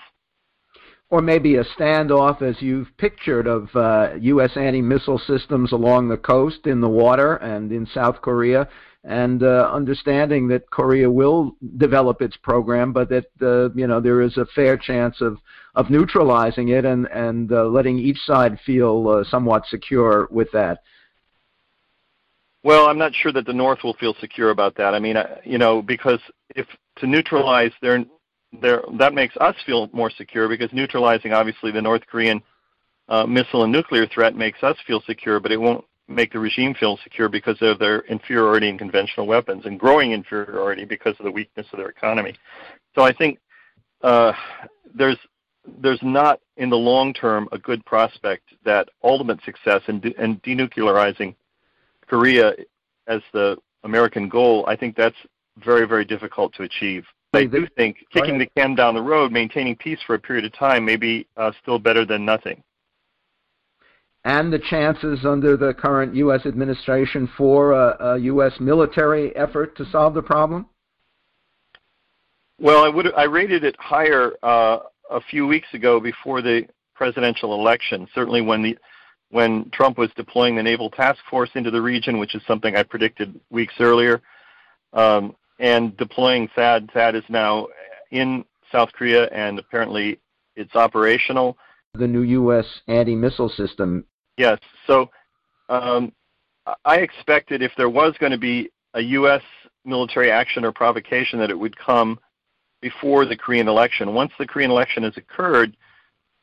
or 1.10 1.22
maybe 1.22 1.56
a 1.56 1.64
standoff 1.64 2.42
as 2.42 2.62
you've 2.62 2.90
pictured 2.98 3.48
of 3.48 3.70
uh, 3.76 4.10
U.S. 4.20 4.52
anti-missile 4.58 5.20
systems 5.20 5.72
along 5.72 6.10
the 6.10 6.18
coast, 6.18 6.68
in 6.68 6.82
the 6.82 6.90
water, 6.90 7.36
and 7.36 7.72
in 7.72 7.86
South 7.88 8.22
Korea, 8.22 8.68
and 9.06 9.42
uh, 9.42 9.70
understanding 9.72 10.50
that 10.50 10.70
Korea 10.70 11.10
will 11.10 11.56
develop 11.78 12.22
its 12.22 12.36
program, 12.36 12.92
but 12.92 13.08
that 13.10 13.28
uh, 13.42 13.70
you 13.74 13.88
know 13.88 14.02
there 14.02 14.22
is 14.22 14.36
a 14.38 14.46
fair 14.48 14.78
chance 14.78 15.22
of 15.22 15.38
of 15.76 15.90
neutralizing 15.90 16.70
it 16.70 16.84
and 16.84 17.08
and 17.08 17.52
uh, 17.52 17.66
letting 17.66 17.98
each 17.98 18.20
side 18.26 18.60
feel 18.66 19.08
uh, 19.08 19.24
somewhat 19.24 19.66
secure 19.68 20.28
with 20.30 20.52
that. 20.52 20.80
Well, 22.64 22.88
I'm 22.88 22.98
not 22.98 23.14
sure 23.16 23.32
that 23.32 23.46
the 23.46 23.54
North 23.54 23.80
will 23.84 23.94
feel 23.94 24.14
secure 24.20 24.50
about 24.50 24.76
that. 24.76 24.94
I 24.94 25.00
mean, 25.00 25.16
you 25.46 25.58
know, 25.58 25.82
because 25.82 26.20
if 26.54 26.68
to 26.98 27.08
neutralize 27.08 27.72
their 27.82 28.04
there, 28.62 28.82
that 28.98 29.14
makes 29.14 29.36
us 29.38 29.56
feel 29.66 29.90
more 29.94 30.10
secure 30.10 30.48
because 30.48 30.72
neutralizing 30.74 31.34
obviously 31.34 31.72
the 31.72 31.82
North 31.82 32.06
Korean 32.08 32.42
uh, 33.10 33.26
missile 33.26 33.64
and 33.64 33.72
nuclear 33.72 34.06
threat 34.08 34.36
makes 34.36 34.64
us 34.64 34.78
feel 34.86 35.02
secure, 35.02 35.40
but 35.40 35.52
it 35.52 35.60
won't 35.60 35.84
make 36.08 36.32
the 36.32 36.40
regime 36.40 36.74
feel 36.74 36.98
secure 37.04 37.30
because 37.30 37.58
of 37.62 37.80
their 37.80 38.02
inferiority 38.02 38.70
in 38.70 38.78
conventional 38.78 39.28
weapons 39.28 39.66
and 39.66 39.80
growing 39.80 40.12
inferiority 40.12 40.86
because 40.86 41.16
of 41.20 41.26
the 41.26 41.32
weakness 41.32 41.68
of 41.74 41.78
their 41.78 41.90
economy. 41.90 42.34
So 42.96 43.04
I 43.04 43.14
think 43.14 43.40
uh, 44.02 44.34
there's 44.94 45.18
there's 45.82 46.00
not 46.02 46.40
in 46.56 46.70
the 46.70 46.78
long 46.78 47.14
term 47.14 47.50
a 47.52 47.58
good 47.58 47.84
prospect 47.86 48.44
that 48.64 48.88
ultimate 49.04 49.44
success 49.44 49.82
in, 49.90 50.00
de- 50.00 50.24
in 50.24 50.40
denuclearizing 50.40 51.36
Korea 52.08 52.54
as 53.08 53.22
the 53.34 53.58
American 53.84 54.30
goal. 54.30 54.66
I 54.68 54.78
think 54.78 54.96
that's 54.96 55.18
very 55.58 55.86
very 55.86 56.06
difficult 56.06 56.54
to 56.56 56.64
achieve. 56.64 57.06
I 57.34 57.46
do 57.46 57.68
think 57.76 57.98
kicking 58.12 58.40
the 58.40 58.48
can 58.58 58.74
down 58.76 58.96
the 58.96 59.02
road, 59.02 59.32
maintaining 59.32 59.76
peace 59.76 60.00
for 60.08 60.16
a 60.16 60.20
period 60.20 60.46
of 60.46 60.54
time, 60.54 60.86
may 60.86 60.96
be 60.96 61.28
uh, 61.36 61.52
still 61.62 61.78
better 61.78 62.06
than 62.06 62.26
nothing. 62.26 62.64
And 64.24 64.52
the 64.52 64.60
chances 64.60 65.26
under 65.26 65.56
the 65.56 65.74
current 65.74 66.16
U.S. 66.16 66.46
administration 66.46 67.30
for 67.38 67.74
a, 67.74 68.14
a 68.14 68.18
U.S. 68.20 68.54
military 68.60 69.36
effort 69.36 69.78
to 69.78 69.86
solve 69.90 70.14
the 70.14 70.22
problem? 70.22 70.66
Well, 72.60 72.84
I 72.84 72.90
would 72.90 73.14
I 73.14 73.24
rated 73.24 73.64
it 73.64 73.76
higher 73.80 74.34
uh, 74.42 74.80
a 75.12 75.22
few 75.30 75.46
weeks 75.48 75.68
ago 75.74 76.00
before 76.00 76.42
the 76.42 76.68
presidential 76.96 77.54
election. 77.54 78.08
Certainly, 78.16 78.42
when 78.42 78.64
the 78.64 78.78
when 79.30 79.70
Trump 79.72 79.98
was 79.98 80.10
deploying 80.16 80.56
the 80.56 80.64
naval 80.64 80.90
task 80.90 81.20
force 81.30 81.50
into 81.56 81.70
the 81.70 81.82
region, 81.82 82.18
which 82.18 82.34
is 82.34 82.42
something 82.48 82.76
I 82.76 82.84
predicted 82.84 83.40
weeks 83.50 83.76
earlier, 83.80 84.22
um, 84.94 85.36
and 85.60 85.96
deploying 85.98 86.50
THAAD. 86.56 86.92
THAAD 86.94 87.16
is 87.16 87.24
now 87.30 87.68
in 88.12 88.46
South 88.72 88.92
Korea, 88.94 89.26
and 89.26 89.60
apparently 89.60 90.20
it's 90.56 90.76
operational. 90.76 91.58
The 91.94 92.08
new 92.08 92.22
U.S. 92.22 92.66
anti-missile 92.88 93.50
system. 93.50 94.06
Yes. 94.38 94.60
So 94.86 95.10
um, 95.70 96.12
I 96.86 96.98
expected 96.98 97.62
if 97.62 97.72
there 97.78 97.90
was 97.90 98.16
going 98.20 98.32
to 98.32 98.38
be 98.38 98.70
a 98.94 99.02
U.S. 99.02 99.42
military 99.86 100.32
action 100.32 100.66
or 100.66 100.72
provocation, 100.72 101.40
that 101.40 101.50
it 101.50 101.58
would 101.58 101.78
come 101.78 102.20
before 102.82 103.26
the 103.26 103.36
Korean 103.36 103.68
election. 103.68 104.14
Once 104.14 104.32
the 104.38 104.46
Korean 104.46 104.72
election 104.72 105.04
has 105.04 105.18
occurred, 105.18 105.76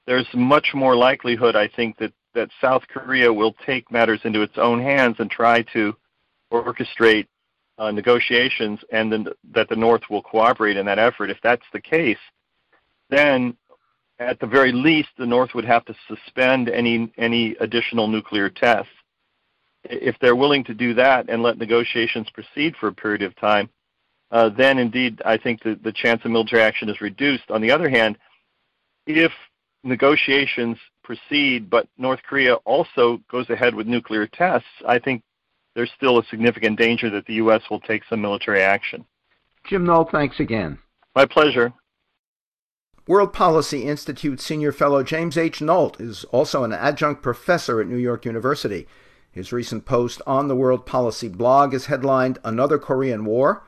there's 0.06 0.26
much 0.34 0.72
more 0.74 0.96
likelihood, 0.96 1.56
I 1.56 1.68
think, 1.68 1.96
that, 1.98 2.12
that 2.34 2.50
South 2.60 2.82
Korea 2.88 3.32
will 3.32 3.54
take 3.64 3.90
matters 3.90 4.20
into 4.24 4.42
its 4.42 4.58
own 4.58 4.80
hands 4.80 5.16
and 5.18 5.30
try 5.30 5.62
to 5.72 5.94
orchestrate 6.52 7.26
uh, 7.78 7.90
negotiations 7.90 8.80
and 8.92 9.12
then 9.12 9.26
that 9.52 9.68
the 9.68 9.76
North 9.76 10.02
will 10.10 10.22
cooperate 10.22 10.76
in 10.76 10.86
that 10.86 10.98
effort. 10.98 11.30
If 11.30 11.38
that's 11.42 11.64
the 11.72 11.80
case, 11.80 12.18
then 13.10 13.56
at 14.18 14.38
the 14.38 14.46
very 14.46 14.72
least, 14.72 15.08
the 15.18 15.26
North 15.26 15.54
would 15.54 15.64
have 15.64 15.84
to 15.86 15.94
suspend 16.08 16.68
any 16.68 17.12
any 17.18 17.56
additional 17.60 18.06
nuclear 18.06 18.48
tests. 18.48 18.92
If 19.84 20.16
they're 20.20 20.36
willing 20.36 20.64
to 20.64 20.74
do 20.74 20.94
that 20.94 21.28
and 21.28 21.42
let 21.42 21.58
negotiations 21.58 22.28
proceed 22.30 22.74
for 22.76 22.88
a 22.88 22.92
period 22.92 23.22
of 23.22 23.36
time, 23.36 23.68
uh, 24.30 24.48
then 24.48 24.78
indeed 24.78 25.20
I 25.26 25.36
think 25.36 25.62
the, 25.62 25.78
the 25.82 25.92
chance 25.92 26.24
of 26.24 26.30
military 26.30 26.62
action 26.62 26.88
is 26.88 27.00
reduced. 27.00 27.50
On 27.50 27.60
the 27.60 27.70
other 27.70 27.90
hand, 27.90 28.16
if 29.06 29.32
negotiations 29.82 30.78
proceed 31.02 31.68
but 31.68 31.86
North 31.98 32.20
Korea 32.22 32.54
also 32.64 33.20
goes 33.30 33.50
ahead 33.50 33.74
with 33.74 33.86
nuclear 33.86 34.26
tests, 34.26 34.68
I 34.88 34.98
think 34.98 35.22
there's 35.74 35.92
still 35.96 36.18
a 36.18 36.24
significant 36.26 36.78
danger 36.78 37.10
that 37.10 37.26
the 37.26 37.34
U.S. 37.34 37.62
will 37.70 37.80
take 37.80 38.02
some 38.08 38.20
military 38.20 38.62
action. 38.62 39.04
Jim 39.66 39.84
Nolt, 39.84 40.10
thanks 40.10 40.40
again. 40.40 40.78
My 41.14 41.26
pleasure. 41.26 41.72
World 43.06 43.32
Policy 43.32 43.84
Institute 43.84 44.40
senior 44.40 44.72
fellow 44.72 45.02
James 45.02 45.36
H. 45.36 45.60
Nolt 45.60 46.00
is 46.00 46.24
also 46.24 46.64
an 46.64 46.72
adjunct 46.72 47.22
professor 47.22 47.80
at 47.80 47.86
New 47.86 47.98
York 47.98 48.24
University. 48.24 48.86
His 49.30 49.52
recent 49.52 49.84
post 49.84 50.22
on 50.26 50.48
the 50.48 50.56
World 50.56 50.86
Policy 50.86 51.28
blog 51.28 51.74
is 51.74 51.86
headlined 51.86 52.38
Another 52.44 52.78
Korean 52.78 53.24
War. 53.24 53.64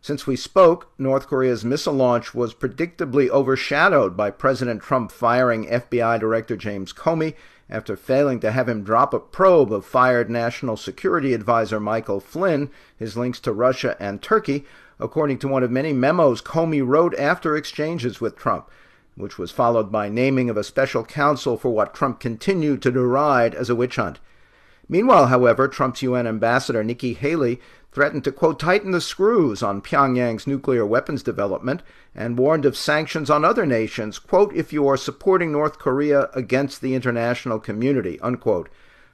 Since 0.00 0.26
we 0.26 0.36
spoke, 0.36 0.92
North 0.98 1.26
Korea's 1.26 1.64
missile 1.64 1.94
launch 1.94 2.34
was 2.34 2.54
predictably 2.54 3.28
overshadowed 3.28 4.16
by 4.16 4.30
President 4.30 4.82
Trump 4.82 5.10
firing 5.10 5.66
FBI 5.66 6.20
Director 6.20 6.56
James 6.56 6.92
Comey 6.92 7.34
after 7.68 7.96
failing 7.96 8.38
to 8.40 8.52
have 8.52 8.68
him 8.68 8.84
drop 8.84 9.12
a 9.12 9.18
probe 9.18 9.72
of 9.72 9.84
fired 9.84 10.30
National 10.30 10.76
Security 10.76 11.34
Advisor 11.34 11.80
Michael 11.80 12.20
Flynn, 12.20 12.70
his 12.96 13.16
links 13.16 13.40
to 13.40 13.52
Russia 13.52 13.96
and 13.98 14.22
Turkey, 14.22 14.64
according 15.00 15.38
to 15.38 15.48
one 15.48 15.62
of 15.62 15.70
many 15.70 15.92
memos 15.92 16.40
Comey 16.40 16.86
wrote 16.86 17.14
after 17.18 17.56
exchanges 17.56 18.20
with 18.20 18.36
Trump, 18.36 18.70
which 19.16 19.38
was 19.38 19.50
followed 19.50 19.90
by 19.90 20.08
naming 20.08 20.48
of 20.48 20.56
a 20.56 20.64
special 20.64 21.04
counsel 21.04 21.56
for 21.56 21.70
what 21.70 21.94
Trump 21.94 22.20
continued 22.20 22.80
to 22.82 22.92
deride 22.92 23.54
as 23.54 23.68
a 23.68 23.74
witch 23.74 23.96
hunt. 23.96 24.20
Meanwhile, 24.88 25.26
however, 25.26 25.66
Trump's 25.66 26.02
UN 26.02 26.26
ambassador 26.26 26.84
Nikki 26.84 27.14
Haley 27.14 27.60
threatened 27.90 28.24
to, 28.24 28.32
quote, 28.32 28.60
tighten 28.60 28.90
the 28.92 29.00
screws 29.00 29.62
on 29.62 29.80
Pyongyang's 29.80 30.46
nuclear 30.46 30.86
weapons 30.86 31.22
development 31.22 31.82
and 32.14 32.38
warned 32.38 32.64
of 32.64 32.76
sanctions 32.76 33.30
on 33.30 33.44
other 33.44 33.66
nations, 33.66 34.18
quote, 34.18 34.54
if 34.54 34.72
you 34.72 34.86
are 34.86 34.96
supporting 34.96 35.50
North 35.50 35.78
Korea 35.78 36.28
against 36.34 36.80
the 36.80 36.94
international 36.94 37.58
community, 37.58 38.20
unquote. 38.20 38.68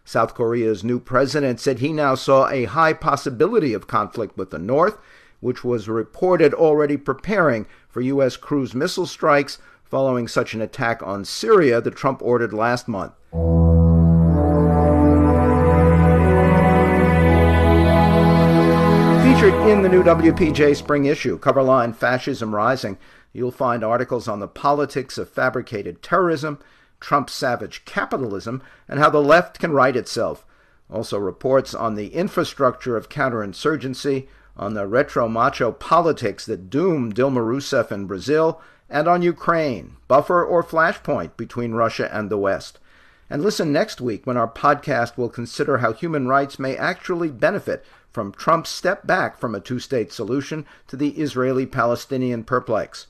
South 0.04 0.34
Korea's 0.34 0.82
new 0.82 0.98
president 0.98 1.60
said 1.60 1.78
he 1.78 1.92
now 1.92 2.16
saw 2.16 2.48
a 2.48 2.64
high 2.64 2.92
possibility 2.92 3.72
of 3.72 3.86
conflict 3.86 4.36
with 4.36 4.50
the 4.50 4.58
North, 4.58 4.98
which 5.40 5.64
was 5.64 5.88
reported 5.88 6.52
already 6.52 6.96
preparing 6.96 7.66
for 7.88 8.00
U.S. 8.00 8.36
cruise 8.36 8.74
missile 8.74 9.06
strikes 9.06 9.58
following 9.84 10.26
such 10.26 10.54
an 10.54 10.60
attack 10.60 11.02
on 11.02 11.24
Syria 11.24 11.80
that 11.80 11.96
Trump 11.96 12.20
ordered 12.20 12.52
last 12.52 12.88
month. 12.88 13.12
Featured 19.42 19.68
in 19.68 19.82
the 19.82 19.88
new 19.88 20.04
WPJ 20.04 20.76
spring 20.76 21.06
issue, 21.06 21.36
cover 21.36 21.64
line 21.64 21.94
Fascism 21.94 22.54
Rising, 22.54 22.96
you'll 23.32 23.50
find 23.50 23.82
articles 23.82 24.28
on 24.28 24.38
the 24.38 24.46
politics 24.46 25.18
of 25.18 25.28
fabricated 25.28 26.00
terrorism, 26.00 26.60
Trump's 27.00 27.32
savage 27.32 27.84
capitalism, 27.84 28.62
and 28.86 29.00
how 29.00 29.10
the 29.10 29.20
left 29.20 29.58
can 29.58 29.72
right 29.72 29.96
itself. 29.96 30.46
Also, 30.88 31.18
reports 31.18 31.74
on 31.74 31.96
the 31.96 32.14
infrastructure 32.14 32.96
of 32.96 33.08
counterinsurgency, 33.08 34.28
on 34.56 34.74
the 34.74 34.86
retro 34.86 35.28
macho 35.28 35.72
politics 35.72 36.46
that 36.46 36.70
doomed 36.70 37.16
Dilma 37.16 37.44
Rousseff 37.44 37.90
in 37.90 38.06
Brazil, 38.06 38.60
and 38.88 39.08
on 39.08 39.22
Ukraine, 39.22 39.96
buffer 40.06 40.44
or 40.44 40.62
flashpoint 40.62 41.36
between 41.36 41.72
Russia 41.72 42.08
and 42.14 42.30
the 42.30 42.38
West. 42.38 42.78
And 43.28 43.42
listen 43.42 43.72
next 43.72 44.00
week 44.00 44.24
when 44.24 44.36
our 44.36 44.46
podcast 44.46 45.16
will 45.16 45.30
consider 45.30 45.78
how 45.78 45.94
human 45.94 46.28
rights 46.28 46.60
may 46.60 46.76
actually 46.76 47.30
benefit 47.30 47.84
from 48.12 48.32
Trump's 48.32 48.70
step 48.70 49.06
back 49.06 49.38
from 49.38 49.54
a 49.54 49.60
two 49.60 49.78
state 49.78 50.12
solution 50.12 50.66
to 50.86 50.96
the 50.96 51.10
Israeli 51.10 51.66
Palestinian 51.66 52.44
perplex. 52.44 53.06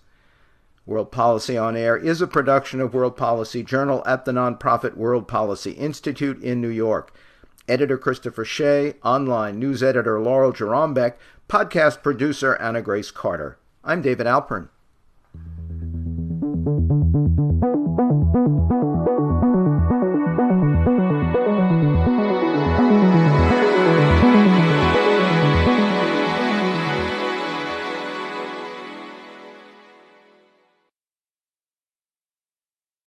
World 0.85 1.12
Policy 1.12 1.57
on 1.57 1.77
Air 1.77 1.97
is 1.97 2.21
a 2.21 2.27
production 2.27 2.81
of 2.81 2.95
World 2.95 3.17
Policy 3.17 3.62
Journal 3.62 4.03
at 4.07 4.25
the 4.25 4.33
nonprofit 4.33 4.97
World 4.97 5.29
Policy 5.29 5.73
Institute 5.73 6.43
in 6.43 6.61
New 6.61 6.69
York. 6.69 7.15
Editor 7.69 7.97
Christopher 7.97 8.45
Shea, 8.45 8.95
online 9.05 9.59
news 9.61 9.83
editor 9.83 10.21
Laurel 10.21 10.53
Jerombeck, 10.53 11.15
podcast 11.49 12.03
producer 12.03 12.57
Anna 12.57 12.83
Grace 12.83 13.12
Carter. 13.12 13.59
I'm 13.85 14.03
David 14.03 14.27
Alpern. 14.27 14.69